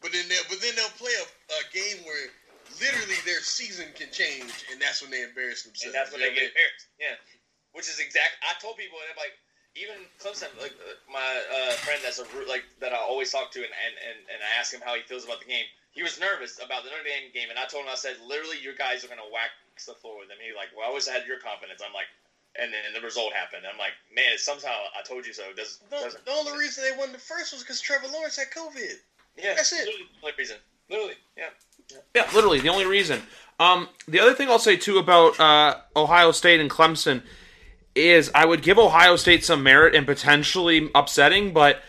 [0.00, 2.30] but then they but then they'll play a, a game where
[2.80, 5.84] literally their season can change, and that's when they embarrass themselves.
[5.84, 6.86] and that's when You they know get embarrassed.
[6.98, 7.14] Yeah,
[7.72, 8.36] which is exact.
[8.44, 9.36] I told people, and I'm like,
[9.76, 13.50] even Clemson, like uh, my uh, friend that's a ru- like that I always talk
[13.56, 15.64] to, and, and and and I ask him how he feels about the game.
[15.92, 18.56] He was nervous about the Notre Dame game, and I told him, I said, literally,
[18.60, 19.52] your guys are gonna wax
[19.84, 20.36] the floor with them.
[20.40, 21.80] He like, well, I always had your confidence.
[21.84, 22.08] I'm like,
[22.56, 23.64] and then the result happened.
[23.64, 25.48] I'm like, man, it's somehow I told you so.
[25.52, 26.24] It does, The, doesn't.
[26.24, 29.00] the only reason they won the first was because Trevor Lawrence had COVID.
[29.36, 29.88] Yeah, That's it.
[29.88, 30.56] Literally, the only reason.
[30.90, 31.48] Literally, yeah.
[32.14, 33.22] Yeah, literally the only reason.
[33.58, 37.22] Um, the other thing I'll say too about uh, Ohio State and Clemson
[37.94, 41.82] is I would give Ohio State some merit and potentially upsetting, but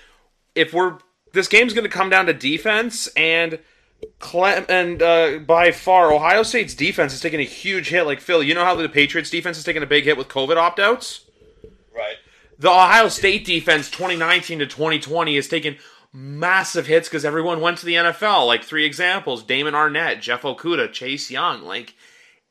[0.55, 0.99] if we're
[1.33, 3.59] this game's going to come down to defense and
[4.19, 8.03] Clem and uh, by far Ohio State's defense is taking a huge hit.
[8.03, 10.57] Like Phil, you know how the Patriots defense is taking a big hit with COVID
[10.57, 11.25] opt outs.
[11.93, 12.17] Right.
[12.59, 15.77] The Ohio State defense 2019 to 2020 is taking
[16.13, 18.45] massive hits because everyone went to the NFL.
[18.47, 21.63] Like three examples: Damon Arnette, Jeff Okudah, Chase Young.
[21.63, 21.95] Like,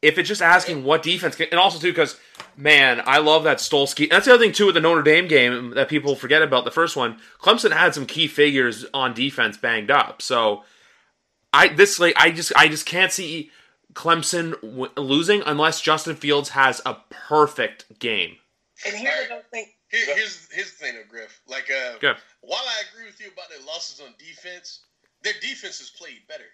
[0.01, 2.19] if it's just asking what defense, can, and also too because
[2.57, 4.09] man, I love that Stolsky.
[4.09, 6.65] That's the other thing too with the Notre Dame game that people forget about.
[6.65, 10.23] The first one, Clemson had some key figures on defense banged up.
[10.23, 10.65] So,
[11.53, 13.51] I this like I just I just can't see
[13.95, 18.37] Clemson w- losing unless Justin Fields has a perfect game.
[18.87, 19.67] And here's another thing.
[19.91, 21.41] Here, here's here's the thing, though, Griff.
[21.47, 22.17] Like, uh, Good.
[22.41, 24.81] while I agree with you about their losses on defense,
[25.23, 26.45] their defense has played better.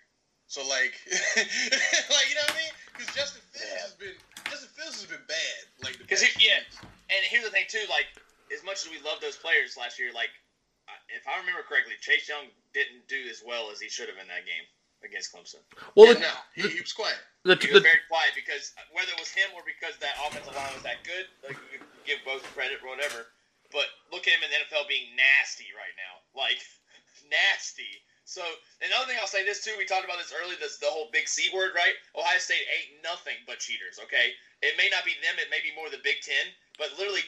[0.49, 0.97] So, like,
[1.37, 2.75] like you know what I mean?
[2.97, 4.17] Because Justin Fields has been
[4.49, 5.61] Justin Fields has been bad.
[5.85, 6.65] Like, Because past yeah,
[7.13, 7.85] and here's the thing too.
[7.93, 8.09] Like,
[8.49, 10.33] as much as we love those players last year, like,
[11.13, 14.29] if I remember correctly, Chase Young didn't do as well as he should have in
[14.33, 14.65] that game.
[15.05, 15.63] against Clemson.
[15.95, 17.21] Well, Yeah, the, no, he, he was quiet.
[17.45, 20.17] the, He the, was very quiet because uh, whether it was him or because that
[20.27, 23.29] offensive line was that good, like you could give both credit or whatever.
[23.71, 26.59] But look at him in the NFL being nasty right now, like
[27.31, 28.01] nasty.
[28.29, 28.45] So
[28.85, 31.25] another thing I'll say this too, we talked about this earlier, this the whole big
[31.25, 31.97] C word, right?
[32.13, 33.97] Ohio State ain't nothing but cheaters.
[33.97, 37.25] Okay, it may not be them, it may be more the Big Ten, but literally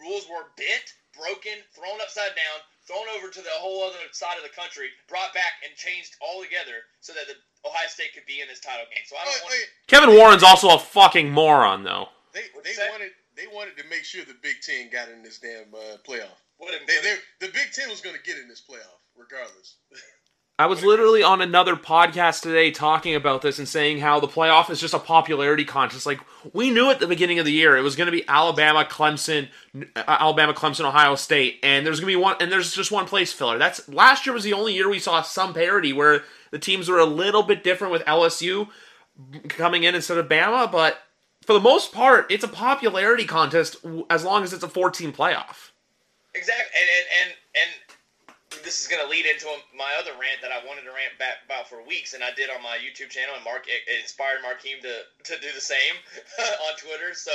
[0.00, 2.56] rules were bent, broken, thrown upside down,
[2.88, 6.40] thrown over to the whole other side of the country, brought back and changed all
[6.40, 7.36] together so that the
[7.68, 9.04] Ohio State could be in this title game.
[9.04, 9.52] So I don't Wait, want.
[9.60, 12.08] wait, Kevin Warren's also a fucking moron, though.
[12.32, 15.36] they they you wanted they wanted to make sure the Big Ten got in this
[15.36, 16.40] damn uh, playoff.
[16.56, 19.76] What They, they, the Big Ten was going to get in this playoff regardless.
[20.60, 24.68] I was literally on another podcast today talking about this and saying how the playoff
[24.68, 26.04] is just a popularity contest.
[26.04, 26.20] Like
[26.52, 29.48] we knew at the beginning of the year it was going to be Alabama, Clemson,
[29.74, 33.06] uh, Alabama, Clemson, Ohio State, and there's going to be one, and there's just one
[33.06, 33.56] place filler.
[33.56, 36.98] That's last year was the only year we saw some parity where the teams were
[36.98, 38.68] a little bit different with LSU
[39.48, 40.98] coming in instead of Bama, but
[41.46, 43.76] for the most part, it's a popularity contest
[44.10, 45.70] as long as it's a 14 playoff.
[46.34, 47.30] Exactly, and and and,
[47.62, 47.89] and
[48.62, 49.46] this is going to lead into
[49.76, 52.50] my other rant that I wanted to rant back about for weeks, and I did
[52.50, 55.94] on my YouTube channel, and Mark it inspired Markeem to to do the same
[56.68, 57.14] on Twitter.
[57.14, 57.32] So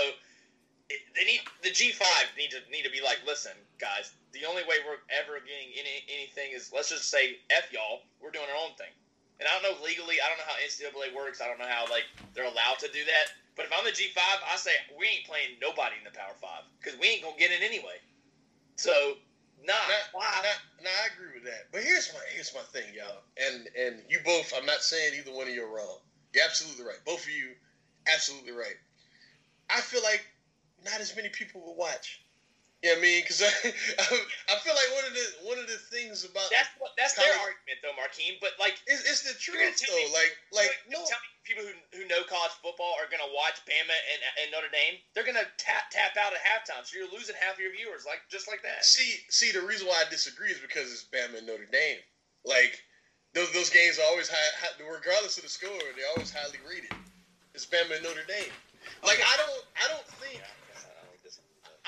[0.89, 4.61] they need the G five need to need to be like, listen, guys, the only
[4.69, 8.61] way we're ever getting any anything is let's just say f y'all, we're doing our
[8.61, 8.91] own thing.
[9.39, 11.89] And I don't know legally, I don't know how NCAA works, I don't know how
[11.89, 13.25] like they're allowed to do that.
[13.55, 16.35] But if I'm the G five, I say we ain't playing nobody in the Power
[16.39, 17.97] Five because we ain't gonna get it anyway.
[18.75, 19.15] So,
[19.63, 19.73] nah,
[20.13, 20.25] why?
[20.43, 21.71] now, now, I agree with that.
[21.71, 23.23] But here's my here's my thing, y'all.
[23.37, 25.99] And and you both, I'm not saying either one of you are wrong.
[26.33, 26.99] You're absolutely right.
[27.05, 27.51] Both of you,
[28.13, 28.75] absolutely right.
[29.69, 30.25] I feel like
[30.83, 32.21] not as many people will watch.
[32.85, 33.21] What I mean?
[33.25, 36.93] Because I, I feel like one of the one of the things about That's what
[36.93, 38.37] that's their argument though, Markeem.
[38.37, 40.13] But like, it's, it's the truth tell me- though.
[40.13, 43.89] Like like no, tell me people who, who know college football are gonna watch Bama
[43.89, 45.01] and, and Notre Dame.
[45.13, 48.45] They're gonna tap tap out at halftime, so you're losing half your viewers, like just
[48.45, 48.85] like that.
[48.85, 52.01] See, see, the reason why I disagree is because it's Bama and Notre Dame.
[52.45, 52.77] Like
[53.33, 56.93] those those games are always high, high regardless of the score, they're always highly rated.
[57.53, 58.53] It's Bama and Notre Dame.
[59.03, 61.39] Like I don't, I don't think, Yeah, I guess I don't like this.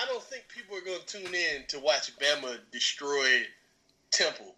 [0.02, 3.42] I don't think people are going to tune in to watch Bama destroy
[4.12, 4.56] Temple.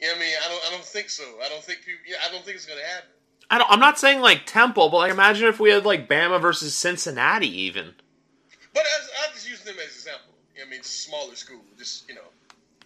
[0.00, 0.34] You know what I mean?
[0.44, 1.24] I don't, I don't think so.
[1.44, 2.00] I don't think people.
[2.06, 3.10] Yeah, I don't think it's going to happen.
[3.50, 6.40] I don't, I'm not saying like Temple, but like imagine if we had like Bama
[6.40, 7.94] versus Cincinnati even.
[8.74, 10.34] But as, I'm just using them as an example.
[10.54, 10.80] You know I mean?
[10.80, 12.28] It's a smaller school, just you know.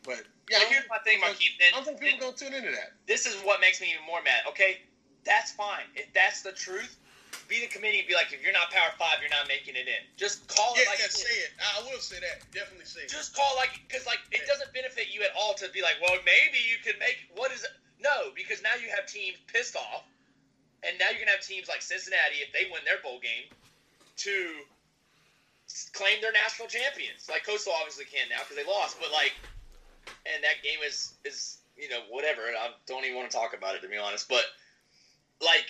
[0.04, 2.44] But yeah, But here's my thing, I don't- I don't think people are going to
[2.44, 2.92] tune into that.
[3.06, 4.40] this is what makes me even more mad.
[4.48, 4.78] Okay,
[5.24, 5.84] that's fine.
[5.94, 6.96] If that's the truth,
[7.50, 9.90] be the committee and be like, if you're not Power Five, you're not making it
[9.90, 10.02] in.
[10.14, 11.50] Just call Yeah, it like yeah, say it.
[11.58, 12.46] I will say that.
[12.54, 13.10] Definitely say it.
[13.10, 16.14] just call like because like it doesn't benefit you at all to be like, well,
[16.22, 17.74] maybe you could make what is it?
[17.98, 20.06] No, because now you have teams pissed off,
[20.86, 23.50] and now you're gonna have teams like Cincinnati if they win their bowl game
[24.24, 24.32] to
[25.92, 27.26] claim they're national champions.
[27.28, 29.34] Like Coastal obviously can now because they lost, but like,
[30.24, 32.46] and that game is is you know whatever.
[32.46, 34.46] And I don't even want to talk about it to be honest, but
[35.42, 35.66] like.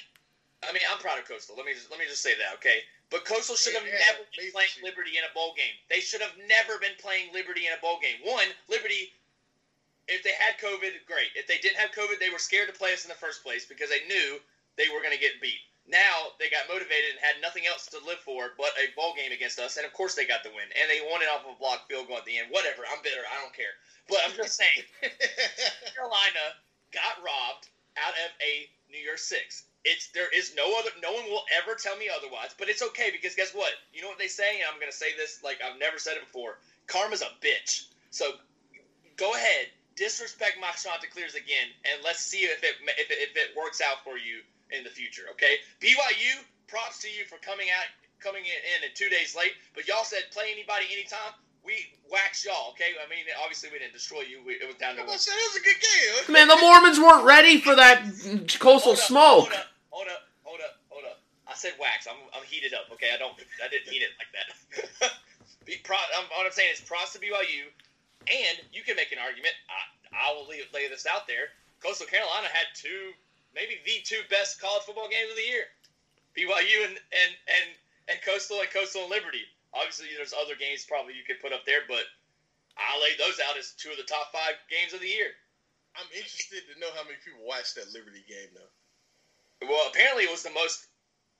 [0.62, 1.56] I mean, I'm proud of Coastal.
[1.56, 2.84] Let me just let me just say that, okay?
[3.08, 4.70] But Coastal should have Yeah, never been playing.
[4.84, 5.74] Liberty in a bowl game.
[5.88, 8.22] They should have never been playing Liberty in a bowl game.
[8.22, 9.10] One, Liberty,
[10.06, 11.34] if they had COVID, great.
[11.34, 13.66] If they didn't have COVID, they were scared to play us in the first place
[13.66, 14.38] because they knew
[14.76, 15.58] they were going to get beat.
[15.88, 19.32] Now they got motivated and had nothing else to live for but a bowl game
[19.32, 20.70] against us, and of course they got the win.
[20.78, 22.52] And they won it off of a block field goal at the end.
[22.54, 23.26] Whatever, I'm bitter.
[23.26, 23.74] I don't care.
[24.06, 24.86] But I'm just saying,
[25.96, 26.54] Carolina
[26.94, 27.66] got robbed
[27.98, 29.66] out of a New Year's Six.
[29.84, 30.90] It's there is no other.
[31.02, 32.54] No one will ever tell me otherwise.
[32.58, 33.72] But it's okay because guess what?
[33.92, 36.24] You know what they say, and I'm gonna say this like I've never said it
[36.26, 36.58] before.
[36.86, 37.86] Karma's a bitch.
[38.10, 38.32] So
[39.16, 43.56] go ahead, disrespect my Chanticleers again, and let's see if it if it, if it
[43.56, 44.40] works out for you
[44.70, 45.24] in the future.
[45.32, 47.88] Okay, BYU, props to you for coming out
[48.20, 49.52] coming in, in two days late.
[49.74, 51.32] But y'all said play anybody anytime.
[51.70, 52.74] We wax y'all.
[52.74, 54.42] Okay, I mean obviously we didn't destroy you.
[54.42, 55.18] We, it was down to I one.
[55.22, 56.34] said was a good game.
[56.34, 58.02] Man, the Mormons weren't ready for that
[58.58, 59.46] coastal Hold up, smoke.
[59.46, 61.22] Hold up, hold up, hold up, hold up.
[61.46, 62.10] I said wax.
[62.10, 62.90] I'm, I'm heated up.
[62.98, 63.38] Okay, I don't.
[63.62, 65.14] I didn't mean it like that.
[65.64, 67.70] Be pro, I'm, what I'm saying is props to BYU,
[68.26, 69.54] and you can make an argument.
[69.70, 69.78] I,
[70.10, 71.54] I will lay, lay this out there.
[71.78, 73.14] Coastal Carolina had two,
[73.54, 75.70] maybe the two best college football games of the year.
[76.34, 77.66] BYU and and and,
[78.10, 79.46] and Coastal and Coastal and Liberty.
[79.74, 82.02] Obviously, there's other games probably you could put up there, but
[82.78, 85.30] I laid those out as two of the top five games of the year.
[85.98, 88.72] I'm interested to know how many people watched that Liberty game though.
[89.66, 90.86] Well, apparently it was the most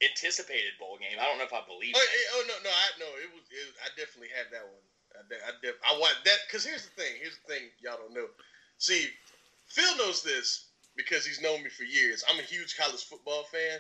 [0.02, 1.16] anticipated bowl game.
[1.18, 2.26] I don't know if I believe Oh, it.
[2.38, 3.44] oh no, no, I no, it was.
[3.50, 4.84] It, I definitely had that one.
[5.16, 7.18] I, de- I, def- I want that because here's the thing.
[7.18, 8.30] Here's the thing y'all don't know.
[8.78, 9.08] See,
[9.66, 10.70] Phil knows this.
[10.96, 12.24] because he's known me for years.
[12.28, 13.78] I'm a huge college football fan,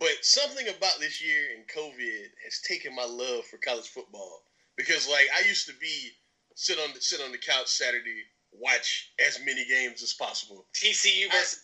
[0.00, 4.42] but something about this year and COVID has taken my love for college football.
[4.76, 6.10] Because like I used to be
[6.56, 10.66] sit on the, sit on the couch Saturday, watch as many games as possible.
[10.74, 11.60] TCU versus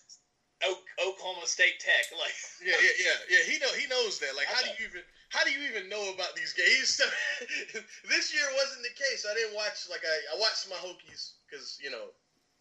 [0.64, 2.12] o- Oklahoma State Tech.
[2.12, 3.44] Like, Yeah, yeah, yeah, yeah.
[3.51, 4.37] He know he knows that.
[4.37, 7.01] Like, how do you even how do you even know about these games?
[8.09, 9.27] this year wasn't the case.
[9.29, 12.12] I didn't watch like I, I watched my Hokies because you know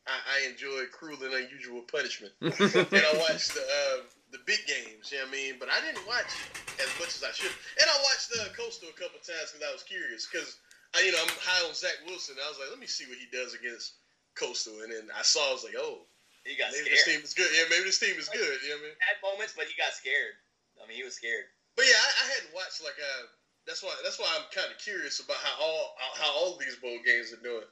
[0.05, 5.09] I, I enjoy cruel and unusual punishment, and I watched the uh, the big games.
[5.09, 5.53] You know what I mean?
[5.57, 6.29] But I didn't watch
[6.77, 7.49] as much as I should.
[7.81, 10.61] And I watched the uh, Coastal a couple times because I was curious because
[10.93, 12.37] I you know I'm high on Zach Wilson.
[12.37, 13.97] I was like, let me see what he does against
[14.37, 16.05] Coastal, and then I saw I was like, oh.
[16.45, 17.49] he got Maybe this team is good.
[17.49, 18.61] Yeah, maybe this team is good.
[18.61, 18.97] You know what I mean?
[19.01, 20.37] Had moments, but he got scared.
[20.77, 21.49] I mean, he was scared.
[21.73, 23.25] But yeah, I, I hadn't watched like uh
[23.65, 27.01] that's why that's why I'm kind of curious about how all how all these bowl
[27.01, 27.65] games are doing.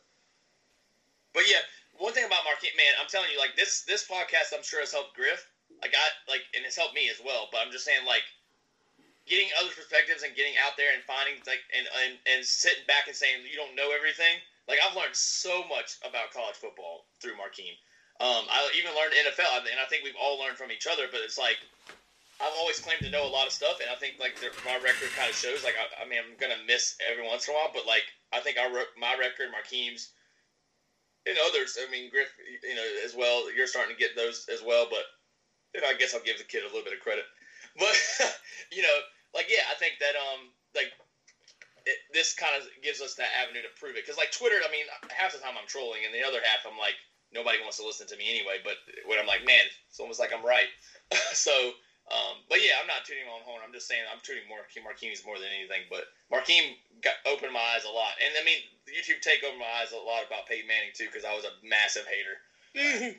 [1.33, 1.61] But yeah,
[2.03, 4.91] one thing about Markeem, man, I'm telling you, like this this podcast, I'm sure has
[4.91, 5.39] helped Griff.
[5.79, 7.47] Like I like, and it's helped me as well.
[7.47, 8.27] But I'm just saying, like,
[9.23, 13.07] getting other perspectives and getting out there and finding like and and, and sitting back
[13.07, 14.35] and saying you don't know everything.
[14.67, 17.79] Like I've learned so much about college football through Markeem.
[18.19, 21.07] Um, I even learned NFL, and I think we've all learned from each other.
[21.07, 21.63] But it's like
[22.43, 24.35] I've always claimed to know a lot of stuff, and I think like
[24.67, 25.63] my record kind of shows.
[25.63, 28.03] Like I, I mean, I'm gonna miss every once in a while, but like
[28.35, 30.11] I think re- my record, Markeem's,
[31.25, 31.77] and others.
[31.79, 32.31] I mean, Griff,
[32.63, 33.51] you know, as well.
[33.51, 35.03] You're starting to get those as well, but
[35.73, 37.25] you know, I guess I'll give the kid a little bit of credit.
[37.73, 37.97] But
[38.69, 38.97] you know,
[39.33, 40.93] like yeah, I think that um like
[41.89, 44.05] it, this kind of gives us that avenue to prove it.
[44.05, 46.77] Because like Twitter, I mean, half the time I'm trolling, and the other half I'm
[46.77, 47.01] like
[47.33, 48.61] nobody wants to listen to me anyway.
[48.61, 48.77] But
[49.09, 50.69] when I'm like, man, it's almost like I'm right.
[51.33, 51.73] so.
[52.03, 53.63] Um, but yeah, I'm not tooting my own horn.
[53.63, 55.87] I'm just saying I'm tooting Markeem Markeem more than anything.
[55.87, 58.59] But Markeem got opened my eyes a lot, and I mean
[58.93, 61.51] YouTube take over my eyes a lot about Peyton Manning too because I was a
[61.65, 62.37] massive hater.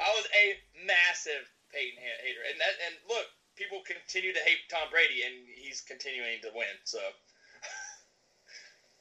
[0.00, 4.68] I was a massive Peyton ha- hater, and that and look, people continue to hate
[4.68, 6.68] Tom Brady, and he's continuing to win.
[6.84, 6.98] So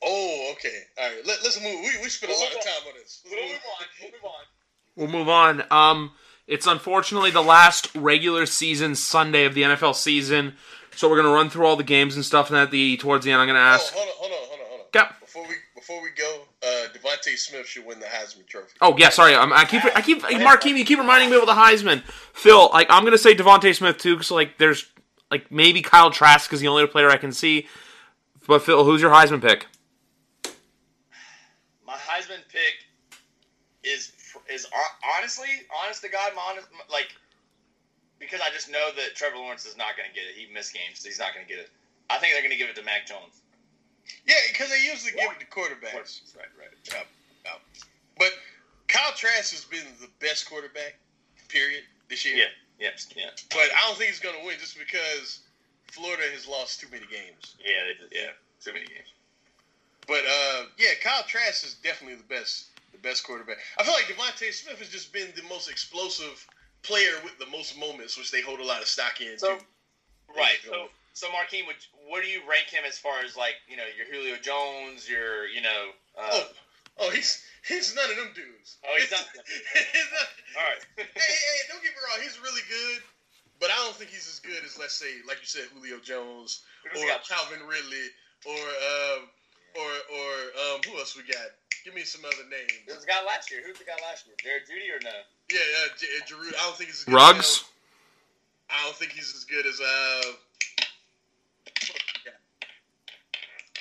[0.03, 0.79] oh, okay.
[0.97, 1.25] All right.
[1.25, 1.79] Let, let's move.
[1.81, 3.21] We, we spent a We'll lot of time on this.
[3.25, 3.51] Let's we'll move.
[3.51, 3.85] move on.
[4.01, 4.45] We'll move on.
[4.95, 5.63] We'll move on.
[5.71, 6.11] Um,
[6.47, 10.55] it's unfortunately the last regular season Sunday of the NFL season,
[10.95, 12.49] so we're gonna run through all the games and stuff.
[12.49, 13.93] And at the towards the end, I'm gonna Oh, ask.
[13.93, 14.40] hold on, hold on, hold on, hold on.
[14.40, 14.40] Go.
[15.31, 18.73] Before we before we go, uh, DeVonta Smith should win the Heisman Trophy.
[18.81, 19.33] Oh yeah, sorry.
[19.33, 22.03] I'm, I keep I keep Markeem, you keep reminding me of the Heisman.
[22.33, 24.91] Phil, like I'm gonna say DeVonta Smith too, because like there's
[25.29, 27.67] like maybe Kyle Trask is the only player I can see.
[28.45, 29.67] But Phil, who's your Heisman pick?
[31.87, 32.85] My Heisman pick
[33.85, 34.11] is
[34.53, 34.67] is
[35.17, 35.47] honestly,
[35.81, 37.07] honest to God, my honest, like
[38.19, 40.35] because I just know that Trevor Lawrence is not going to get it.
[40.35, 41.69] He missed games, so he's not going to get it.
[42.09, 43.41] I think they're going to give it to Mac Jones.
[44.25, 46.21] Yeah, because they usually give it to quarterbacks.
[46.35, 47.05] Right, right.
[48.17, 48.31] But
[48.87, 50.95] Kyle Trask has been the best quarterback,
[51.47, 52.35] period, this year.
[52.35, 52.45] Yeah,
[52.79, 55.39] yeah, yeah, But I don't think he's going to win just because
[55.91, 57.55] Florida has lost too many games.
[57.63, 57.93] yeah.
[58.09, 58.31] They yeah,
[58.63, 59.07] too many games.
[60.07, 63.57] But uh, yeah, Kyle Trask is definitely the best, the best quarterback.
[63.79, 66.45] I feel like DeVonta Smith has just been the most explosive
[66.83, 69.37] player with the most moments, which they hold a lot of stock in.
[69.37, 69.63] So- too.
[70.35, 70.57] Right.
[70.65, 71.75] So, so Markeem, would
[72.07, 75.47] what do you rank him as far as like you know your Julio Jones, your
[75.47, 75.91] you know?
[76.17, 76.47] Uh, oh,
[76.99, 78.77] oh, he's he's none of them dudes.
[78.83, 79.27] Oh, he's not-
[79.93, 80.27] he's not.
[80.59, 80.81] All right.
[80.97, 83.01] hey, hey, hey, don't get me wrong, he's really good,
[83.59, 86.63] but I don't think he's as good as let's say, like you said, Julio Jones
[86.95, 88.07] or got- Calvin Ridley
[88.45, 89.29] or um
[89.75, 90.31] or or
[90.75, 91.51] um who else we got?
[91.85, 92.71] Give me some other names.
[92.85, 93.61] Who's the guy last year?
[93.65, 94.35] Who's the guy last year?
[94.37, 95.17] Jerry Jeudy or no?
[95.49, 96.53] Yeah, uh, J- Jeudy.
[96.53, 97.57] I don't think he's as good As Ruggs.
[97.57, 97.65] him.
[98.69, 100.31] I don't think he's as good as uh.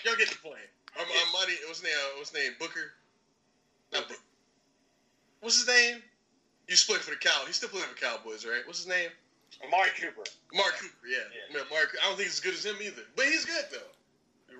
[0.04, 0.68] Y'all get the point.
[0.98, 1.54] I'm, I'm money.
[1.66, 1.98] What's his name?
[1.98, 2.52] Uh, What's his name?
[2.58, 2.92] Booker.
[3.92, 4.24] Not Booker.
[5.40, 6.02] What's his name?
[6.68, 7.44] You split for the cow.
[7.46, 8.62] He's still playing for Cowboys, right?
[8.66, 9.10] What's his name?
[9.70, 10.24] Mark Cooper.
[10.54, 11.04] Mark Cooper.
[11.04, 11.26] Yeah.
[11.34, 11.58] Yeah.
[11.58, 11.92] Man, Mark.
[11.98, 13.90] I don't think he's as good as him either, but he's good though.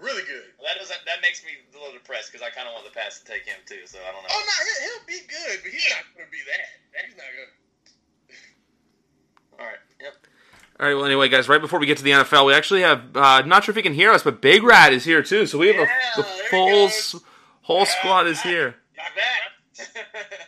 [0.01, 0.49] Really good.
[0.57, 0.97] Well, that doesn't.
[1.05, 3.45] That makes me a little depressed because I kind of want the pass to take
[3.45, 3.85] him too.
[3.85, 4.33] So I don't know.
[4.33, 6.67] Oh no, he'll, he'll be good, but he's not gonna be that.
[7.05, 7.55] He's not gonna.
[9.61, 9.83] All right.
[10.01, 10.15] Yep.
[10.81, 10.95] All right.
[10.95, 13.65] Well, anyway, guys, right before we get to the NFL, we actually have uh, not
[13.65, 15.45] sure if you can hear us, but Big Rat is here too.
[15.47, 16.91] So we have Yeah, a the there full goes.
[16.91, 17.17] s-
[17.63, 18.77] whole squad is here.
[18.97, 19.89] Got that.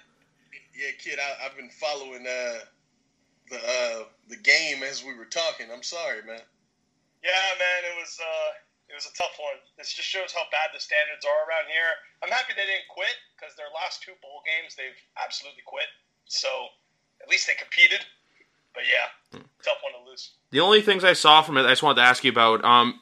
[0.72, 2.58] Yeah, kid, I, I've been following uh,
[3.54, 5.70] the uh, the game as we were talking.
[5.70, 6.42] I'm sorry, man.
[7.22, 8.50] Yeah, man, it was uh,
[8.90, 9.62] it was a tough one.
[9.78, 11.86] This just shows how bad the standards are around here.
[12.18, 15.86] I'm happy they didn't quit because their last two bowl games they've absolutely quit.
[16.26, 16.50] So
[17.22, 18.02] at least they competed.
[18.74, 19.06] But yeah,
[19.62, 20.34] tough one to lose.
[20.52, 22.62] The only things I saw from it, I just wanted to ask you about.
[22.64, 23.00] Um,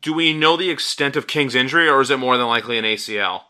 [0.00, 2.84] do we know the extent of King's injury, or is it more than likely an
[2.84, 3.42] ACL?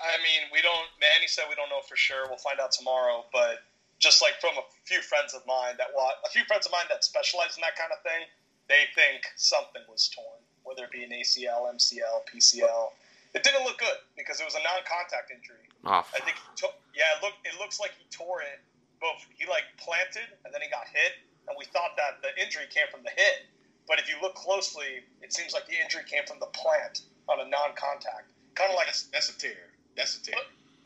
[0.00, 0.88] I mean, we don't.
[0.98, 2.24] Manny said we don't know for sure.
[2.28, 3.24] We'll find out tomorrow.
[3.32, 3.60] But
[4.00, 6.88] just like from a few friends of mine that watch, a few friends of mine
[6.88, 8.24] that specialize in that kind of thing,
[8.72, 12.96] they think something was torn, whether it be an ACL, MCL, PCL.
[13.36, 15.68] It didn't look good because it was a non-contact injury.
[15.84, 18.58] Oh, I think, he to- yeah, it look it looks like he tore it.
[19.04, 22.64] Both he like planted and then he got hit, and we thought that the injury
[22.70, 23.46] came from the hit.
[23.88, 27.40] But if you look closely, it seems like the injury came from the plant on
[27.40, 28.30] a non-contact.
[28.54, 29.70] Kind of like that's that's a tear.
[29.96, 30.34] That's a tear.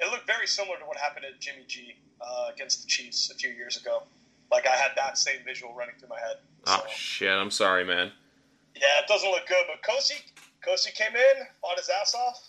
[0.01, 3.35] it looked very similar to what happened to Jimmy G uh, against the Chiefs a
[3.35, 4.03] few years ago.
[4.51, 6.37] Like I had that same visual running through my head.
[6.67, 7.31] oh shit!
[7.33, 8.13] I'm sorry, man.
[8.75, 9.65] yeah, it doesn't look good.
[9.67, 10.21] But Kosi,
[10.65, 12.49] Kosi came in, fought his ass off,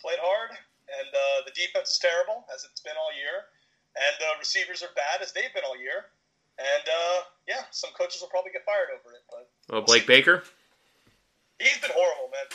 [0.00, 3.48] played hard, and uh, the defense is terrible as it's been all year,
[3.96, 6.06] and the receivers are bad as they've been all year.
[6.60, 10.44] And uh, yeah, some coaches will probably get fired over it, but Oh, Blake Baker.
[11.58, 12.46] he's been horrible, man.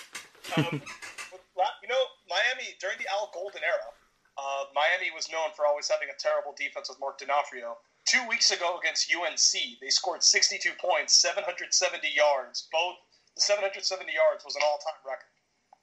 [0.62, 0.82] Um,
[1.82, 3.90] you know, Miami during the Al Golden era,
[4.38, 7.78] uh, Miami was known for always having a terrible defense with Mark D'Onofrio.
[8.06, 12.68] Two weeks ago against UNC, they scored 62 points, 770 yards.
[12.72, 13.02] Both
[13.34, 15.34] the 770 yards was an all-time record.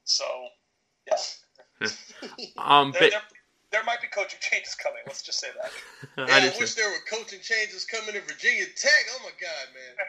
[0.04, 0.24] So,
[1.10, 1.18] yeah,
[2.58, 3.22] Um, there, but, there,
[3.72, 5.00] there might be coaching changes coming.
[5.06, 5.70] Let's just say that.
[6.18, 9.06] Yeah, I I, wish there were coaching changes coming in Virginia Tech.
[9.14, 10.06] Oh my god, man.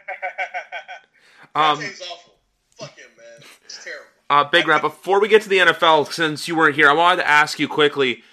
[1.54, 2.34] Um, Fuente's awful.
[2.76, 3.48] Fuck him, man.
[3.64, 4.06] It's terrible.
[4.28, 7.22] Uh, Big Rat, before we get to the NFL, since you weren't here, I wanted
[7.22, 8.24] to ask you quickly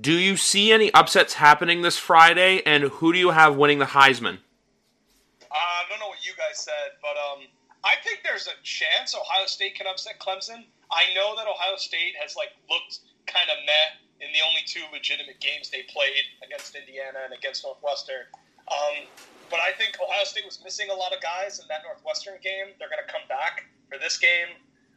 [0.00, 3.86] do you see any upsets happening this Friday, and who do you have winning the
[3.86, 4.38] Heisman?
[5.42, 7.46] Uh, I don't know what you guys said, but um,
[7.84, 10.64] I think there's a chance Ohio State can upset Clemson.
[10.90, 14.82] I know that Ohio State has like looked kind of meh in the only two
[14.92, 18.24] legitimate games they played against Indiana and against Northwestern.
[18.68, 19.06] Um,
[19.50, 22.74] but I think Ohio State was missing a lot of guys in that Northwestern game.
[22.78, 24.50] They're going to come back for this game,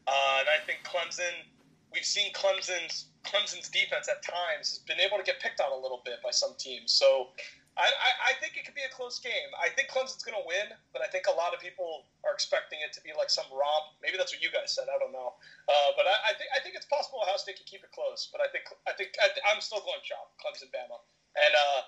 [0.07, 1.45] uh, and I think Clemson.
[1.91, 5.75] We've seen Clemson's Clemson's defense at times has been able to get picked on a
[5.75, 6.91] little bit by some teams.
[6.91, 7.29] So
[7.79, 9.49] I, I, I think it could be a close game.
[9.55, 12.83] I think Clemson's going to win, but I think a lot of people are expecting
[12.83, 13.95] it to be like some romp.
[14.03, 14.91] Maybe that's what you guys said.
[14.91, 15.39] I don't know.
[15.71, 18.27] Uh, but I, I think I think it's possible Ohio State can keep it close.
[18.35, 20.99] But I think I think I, I'm still going chop Clemson, Bama,
[21.39, 21.79] and uh,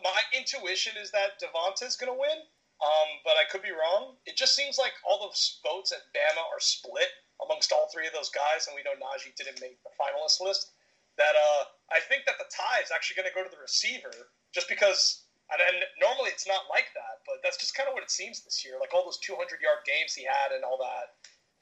[0.00, 2.40] my intuition is that Devonta's going to win.
[2.80, 4.16] Um, but I could be wrong.
[4.24, 7.12] It just seems like all those votes at Bama are split
[7.44, 10.72] amongst all three of those guys, and we know Najee didn't make the finalist list.
[11.20, 11.62] That uh,
[11.92, 15.24] I think that the tie is actually going to go to the receiver, just because.
[15.50, 18.46] And, and normally it's not like that, but that's just kind of what it seems
[18.46, 18.78] this year.
[18.78, 21.10] Like all those 200 yard games he had and all that.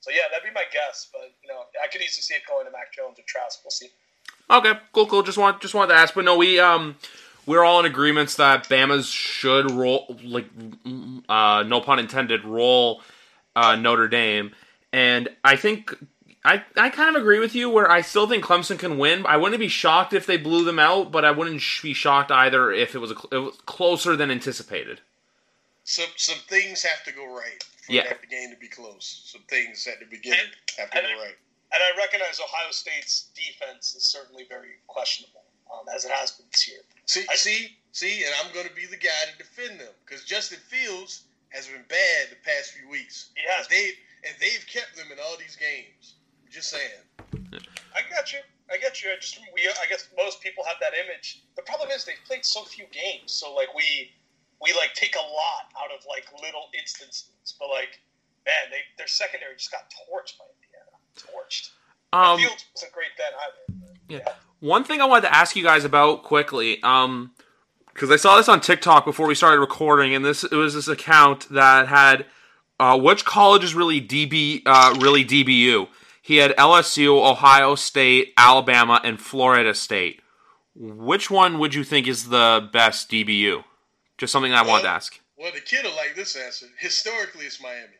[0.01, 1.09] So yeah, that'd be my guess.
[1.09, 3.61] But you know, I could easily see it going to Mac Jones or Trask.
[3.65, 3.89] We'll see.
[4.51, 5.23] Okay, cool, cool.
[5.23, 6.97] Just want just wanted to ask, but no, we um
[7.47, 13.03] we're all in agreements that Bama's should roll like mm, uh, no pun intended roll
[13.57, 14.55] uh, Notre Dame,
[14.93, 15.95] and I think
[16.49, 19.27] I I kind of agree with you where I still think Clemson can win.
[19.27, 22.31] I wouldn't be shocked if they blew them out, but I wouldn't sh- be shocked
[22.31, 25.01] either if it was, a, cl- it was closer than anticipated.
[25.85, 28.05] Some some things have to go right for Yeah.
[28.05, 29.23] that game to be close.
[29.33, 30.41] Some things at the beginning
[30.79, 31.37] have to and- go right.
[31.71, 36.47] And I recognize Ohio State's defense is certainly very questionable, um, as it has been
[36.51, 36.81] this year.
[37.05, 40.25] See, I- see, see, and I'm going to be the guy to defend them because
[40.25, 43.31] Justin Fields has been bad the past few weeks.
[43.37, 43.67] He has.
[43.67, 43.93] And they
[44.25, 46.15] and they've kept them in all these games.
[46.51, 47.03] Just saying.
[47.95, 48.39] I got you.
[48.71, 49.11] I get you.
[49.11, 49.63] I just we.
[49.69, 51.43] I guess most people have that image.
[51.57, 54.13] The problem is they've played so few games, so like we
[54.63, 57.31] we like take a lot out of like little instances.
[57.59, 58.01] But like,
[58.47, 60.93] man, they their secondary just got torched by Indiana.
[61.17, 61.71] Torched.
[62.13, 63.95] Um, Fields wasn't great then either.
[64.09, 64.35] but, Yeah.
[64.61, 67.33] One thing I wanted to ask you guys about quickly, um,
[67.93, 70.89] because I saw this on TikTok before we started recording, and this it was this
[70.89, 72.27] account that had
[72.81, 75.89] uh, which college is really DB, uh, really DBU.
[76.29, 80.21] He had LSU, Ohio State, Alabama, and Florida State.
[80.75, 83.65] Which one would you think is the best DBU?
[84.19, 85.19] Just something I wanted to ask.
[85.39, 86.67] Well, the kid will like this answer.
[86.77, 87.97] Historically, it's Miami,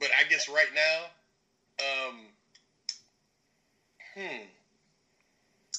[0.00, 2.16] but I guess right now, um,
[4.14, 4.46] hmm,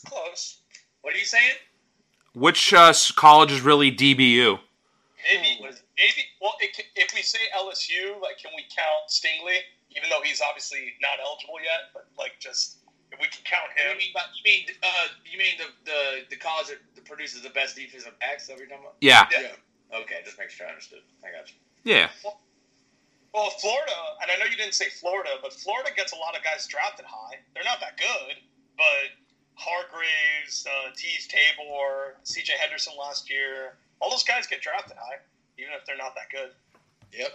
[0.06, 0.60] Close.
[1.02, 1.56] What are you saying?
[2.36, 4.60] Which uh, college is really DBU?
[5.34, 5.60] Maybe.
[5.64, 6.26] Maybe.
[6.40, 9.62] Well, it, if we say LSU, like, can we count Stingley?
[9.98, 12.78] Even though he's obviously not eligible yet, but like, just
[13.12, 13.98] if we can count him.
[13.98, 14.30] You him.
[14.30, 18.14] mean, you mean, uh, you mean the, the, the college that produces the best defensive
[18.20, 19.00] backs that we're talking about?
[19.02, 19.58] Yeah, yeah.
[19.96, 21.00] Okay, just make sure I understood.
[21.24, 21.58] I got you.
[21.84, 22.10] yeah.
[23.34, 26.44] Well, Florida, and I know you didn't say Florida, but Florida gets a lot of
[26.44, 27.38] guys drafted high.
[27.54, 28.36] They're not that good,
[28.76, 29.14] but
[29.56, 32.54] Hargreaves, uh, Teez Tabor, C.J.
[32.60, 35.22] Henderson last year, all those guys get drafted high,
[35.58, 36.50] even if they're not that good.
[37.14, 37.32] Yep.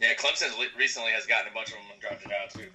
[0.00, 2.70] Yeah, Clemson recently has gotten a bunch of them drafted out too.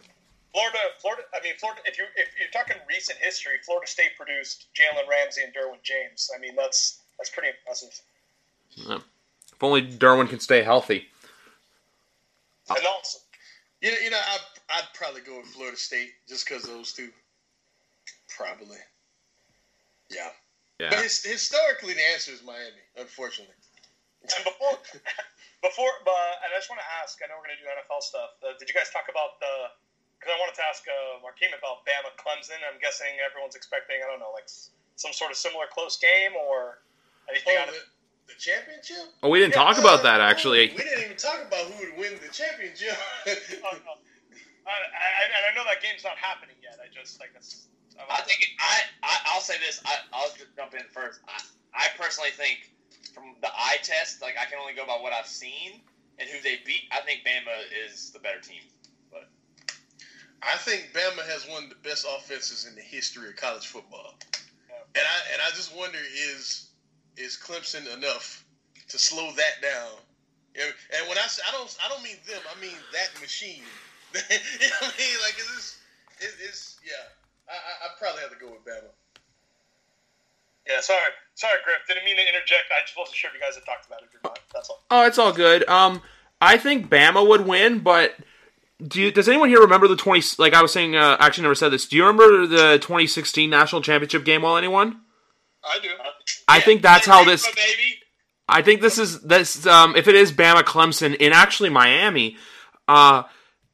[0.52, 1.24] Florida, Florida.
[1.34, 1.82] I mean, Florida.
[1.86, 6.30] If you if you're talking recent history, Florida State produced Jalen Ramsey and Derwin James.
[6.36, 8.00] I mean, that's that's pretty impressive.
[9.52, 11.08] If only Derwin can stay healthy.
[12.70, 13.20] And also,
[13.82, 14.38] You know, you know, I,
[14.78, 17.10] I'd probably go with Florida State just because those two.
[18.36, 18.78] Probably.
[20.10, 20.30] Yeah.
[20.80, 21.02] But Yeah.
[21.04, 23.56] his, historically, the answer is Miami, unfortunately.
[24.24, 24.80] and before,
[25.64, 27.18] before, but and I just want to ask.
[27.24, 28.36] I know we're going to do NFL stuff.
[28.44, 29.72] Uh, did you guys talk about the?
[30.20, 32.60] Because I wanted to ask uh, Markeem about Bama Clemson.
[32.64, 34.00] I'm guessing everyone's expecting.
[34.04, 36.84] I don't know, like some sort of similar close game or
[37.28, 37.56] anything.
[37.60, 37.80] Oh, the,
[38.32, 39.12] the championship?
[39.24, 40.72] Oh, we didn't talk Yeah, about uh, that actually.
[40.72, 42.96] We didn't even talk about who would win the championship.
[43.64, 44.00] Oh, no.
[44.64, 46.80] I, I, and I know that game's not happening yet.
[46.80, 47.68] I just like it's.
[48.00, 49.82] I think I, I I'll say this.
[49.86, 51.20] I, I'll just jump in first.
[51.28, 51.40] I,
[51.76, 52.72] I personally think
[53.14, 55.82] from the eye test, like I can only go by what I've seen
[56.20, 56.84] and who they beat.
[56.92, 57.54] I think Bama
[57.86, 58.62] is the better team.
[59.12, 59.30] But
[60.42, 64.16] I think Bama has one of the best offenses in the history of college football,
[64.96, 66.70] and I and I just wonder is
[67.18, 68.44] is Clemson enough
[68.90, 69.98] to slow that down?
[70.56, 73.64] And, and when I say I don't I don't mean them, I mean that machine.
[74.14, 74.20] you
[74.70, 75.18] know what I mean?
[75.24, 75.78] Like is this
[76.20, 77.10] it, it's yeah.
[77.50, 78.90] I, I I probably have to go with Bama.
[80.68, 81.00] Yeah, sorry,
[81.36, 81.80] sorry, Griff.
[81.88, 82.72] Didn't mean to interject.
[82.72, 84.40] I just wasn't sure if you guys had talked about it or not.
[84.54, 84.80] That's all.
[84.90, 85.68] Oh, it's all good.
[85.68, 86.02] Um,
[86.40, 88.16] I think Bama would win, but
[88.86, 90.26] do you, does anyone here remember the twenty?
[90.38, 91.88] Like I was saying, uh, actually never said this.
[91.88, 94.42] Do you remember the 2016 national championship game?
[94.42, 95.02] Well, anyone?
[95.64, 95.90] I do.
[96.48, 97.46] I think that's how this.
[97.48, 98.00] baby.
[98.48, 99.66] I think this is this.
[99.66, 102.38] Um, if it is Bama Clemson in actually Miami,
[102.88, 103.24] uh,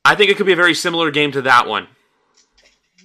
[0.06, 1.88] I think it could be a very similar game to that one.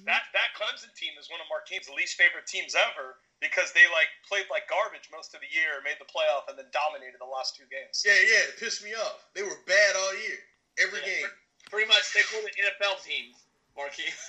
[0.05, 3.15] That that Clemson team is one of Markeem's least favorite teams ever
[3.45, 6.65] because they like played like garbage most of the year, made the playoff, and then
[6.73, 8.01] dominated the last two games.
[8.01, 9.29] Yeah, yeah, it pissed me off.
[9.37, 10.39] They were bad all year,
[10.81, 11.29] every game.
[11.69, 13.33] Pretty much, they pulled the NFL team,
[13.77, 14.13] Markeem.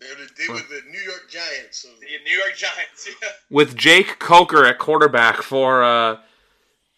[0.00, 1.78] They were, the, they were the New York Giants.
[1.78, 1.88] So.
[2.00, 3.08] The New York Giants.
[3.22, 3.28] Yeah.
[3.48, 6.16] with Jake Coker at quarterback for uh,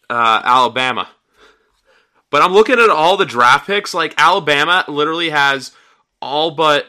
[0.08, 1.06] uh, Alabama.
[2.30, 3.92] But I'm looking at all the draft picks.
[3.92, 5.72] Like Alabama literally has
[6.22, 6.86] all but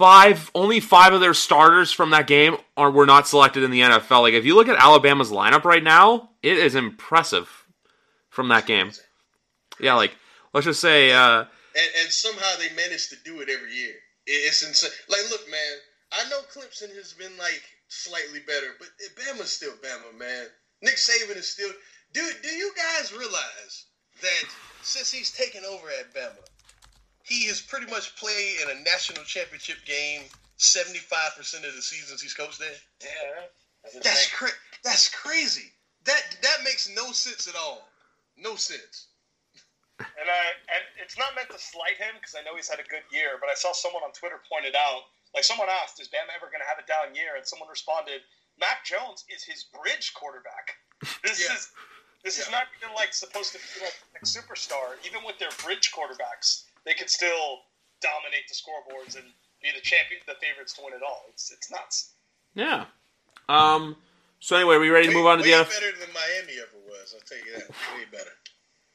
[0.00, 3.82] five, only five of their starters from that game are were not selected in the
[3.82, 4.22] NFL.
[4.22, 7.66] Like if you look at Alabama's lineup right now, it is impressive
[8.30, 8.92] from that game.
[9.78, 10.16] Yeah, like
[10.54, 11.12] let's just say.
[11.12, 11.40] Uh,
[11.76, 13.92] and, and somehow they manage to do it every year.
[14.24, 14.90] It's insane.
[15.10, 15.76] Like, look, man,
[16.12, 20.46] I know Clemson has been like slightly better, but Bama's still Bama, man.
[20.80, 21.70] Nick Saban is still.
[22.14, 23.84] Do Do you guys realize
[24.22, 24.44] that
[24.80, 26.40] since he's taken over at Bama,
[27.30, 30.22] he has pretty much played in a national championship game
[30.58, 32.74] seventy five percent of the seasons he's coached there?
[33.00, 33.46] Yeah.
[33.82, 34.36] That's That's insane.
[34.36, 35.70] cra- That's crazy.
[36.04, 37.88] That that makes no sense at all.
[38.36, 39.06] No sense.
[40.00, 40.42] And I
[40.74, 43.36] and it's not meant to slight him because I know he's had a good year,
[43.40, 45.04] but I saw someone on Twitter pointed out,
[45.34, 48.20] like someone asked, "Is Bama ever going to have a down year?" And someone responded,
[48.58, 50.76] "Mac Jones is his bridge quarterback.
[51.22, 51.54] This Yeah.
[51.54, 51.68] is
[52.24, 54.96] this is not even like supposed to be like a superstar.
[55.04, 57.60] Even with their bridge quarterbacks, they could still
[58.00, 59.24] dominate the scoreboards and
[59.62, 61.24] be the champion, the favorites to win it all.
[61.28, 62.12] It's it's nuts.
[62.54, 62.84] yeah.
[63.48, 63.96] Um.
[64.40, 65.68] So anyway, we ready to move on to the way NFL?
[65.68, 67.12] better than Miami ever was.
[67.12, 67.68] I'll tell you that.
[67.92, 68.32] Way better.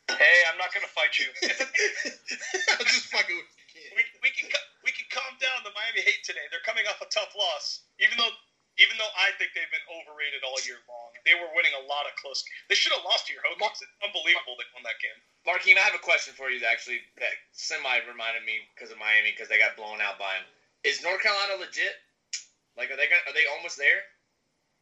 [0.10, 1.30] Hey, I'm not going to fight you.
[2.78, 3.90] I'm just fucking with you.
[3.98, 4.50] we, we can
[4.86, 6.46] we can calm down the Miami hate today.
[6.50, 8.34] They're coming off a tough loss, even though
[8.76, 11.16] even though I think they've been overrated all year long.
[11.24, 12.44] They were winning a lot of close.
[12.68, 13.80] They should have lost to your Hokies.
[13.80, 15.20] It's unbelievable they won that game.
[15.48, 16.60] Markeem, I have a question for you.
[16.60, 20.36] That actually, that semi reminded me because of Miami because they got blown out by
[20.36, 20.46] him.
[20.84, 21.96] Is North Carolina legit?
[22.76, 24.04] Like, are they gonna, are they almost there?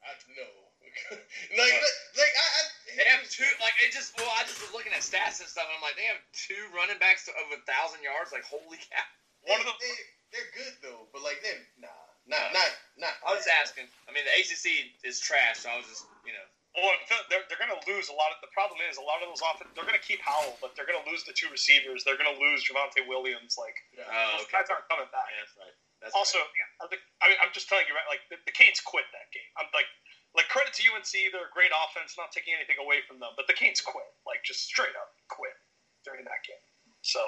[0.01, 0.53] I know.
[1.57, 1.73] like,
[2.17, 2.61] like I, I
[2.97, 3.47] They have two.
[3.57, 4.13] Like, it just.
[4.17, 5.65] Well, I just was looking at stats and stuff.
[5.65, 8.29] And I'm like, they have two running backs to over a thousand yards.
[8.29, 9.05] Like, holy cow!
[9.47, 9.77] One of them.
[9.81, 9.95] they,
[10.33, 13.13] they're good though, but like they nah, not not not.
[13.27, 13.87] I was asking.
[14.07, 15.63] I mean, the ACC is trash.
[15.65, 16.45] So I was just, you know.
[16.79, 16.93] well,
[17.29, 18.39] they're, they're going to lose a lot of.
[18.39, 19.69] The problem is a lot of those offense.
[19.75, 22.01] They're going to keep Howell, but they're going to lose the two receivers.
[22.07, 23.57] They're going to lose Javonte Williams.
[23.59, 24.07] Like Yeah.
[24.07, 24.61] Oh, those okay.
[24.63, 25.27] guys aren't coming back.
[25.29, 25.75] Yeah, that's right.
[26.01, 26.39] That's Also,
[26.83, 28.07] I think I mean, I'm just telling you, right?
[28.11, 29.47] Like the, the Canes quit that game.
[29.55, 29.87] I'm like,
[30.35, 31.11] like credit to UNC.
[31.31, 34.43] They're a great offense, not taking anything away from them, but the Canes quit, like
[34.43, 35.55] just straight up quit
[36.03, 36.59] during that game.
[37.07, 37.23] So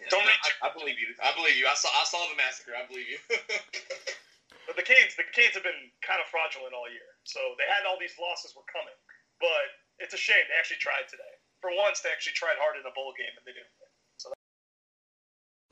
[0.00, 1.12] Yeah, Don't no, reach- I, I believe you.
[1.20, 1.68] I believe you.
[1.68, 1.92] I saw.
[1.92, 2.72] I saw the massacre.
[2.72, 3.20] I believe you.
[4.66, 7.08] But the Canes, the Canes have been kind of fraudulent all year.
[7.24, 8.96] So they had all these losses were coming,
[9.40, 9.66] but
[10.00, 11.34] it's a shame they actually tried today.
[11.60, 13.72] For once, they actually tried hard in a bowl game, and they didn't.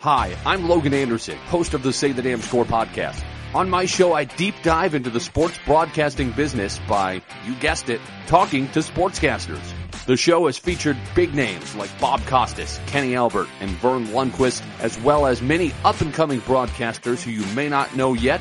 [0.00, 3.22] Hi, I'm Logan Anderson, host of the Say the Damn Score podcast.
[3.54, 8.00] On my show, I deep dive into the sports broadcasting business by, you guessed it,
[8.26, 9.62] talking to sportscasters.
[10.06, 14.98] The show has featured big names like Bob Costas, Kenny Albert, and Verne Lundquist, as
[15.02, 18.40] well as many up and coming broadcasters who you may not know yet,